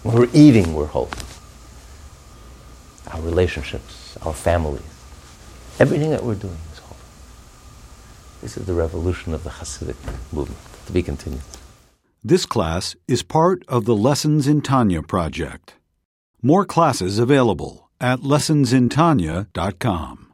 [0.03, 1.09] When we're eating, we're holy.
[3.11, 4.83] Our relationships, our families,
[5.77, 6.97] Everything that we're doing is holy.
[8.41, 9.97] This is the revolution of the Hasidic
[10.31, 10.61] movement.
[10.85, 11.41] To be continued.
[12.23, 15.73] This class is part of the Lessons in Tanya project.
[16.41, 20.24] More classes available at lessonsintanya.com.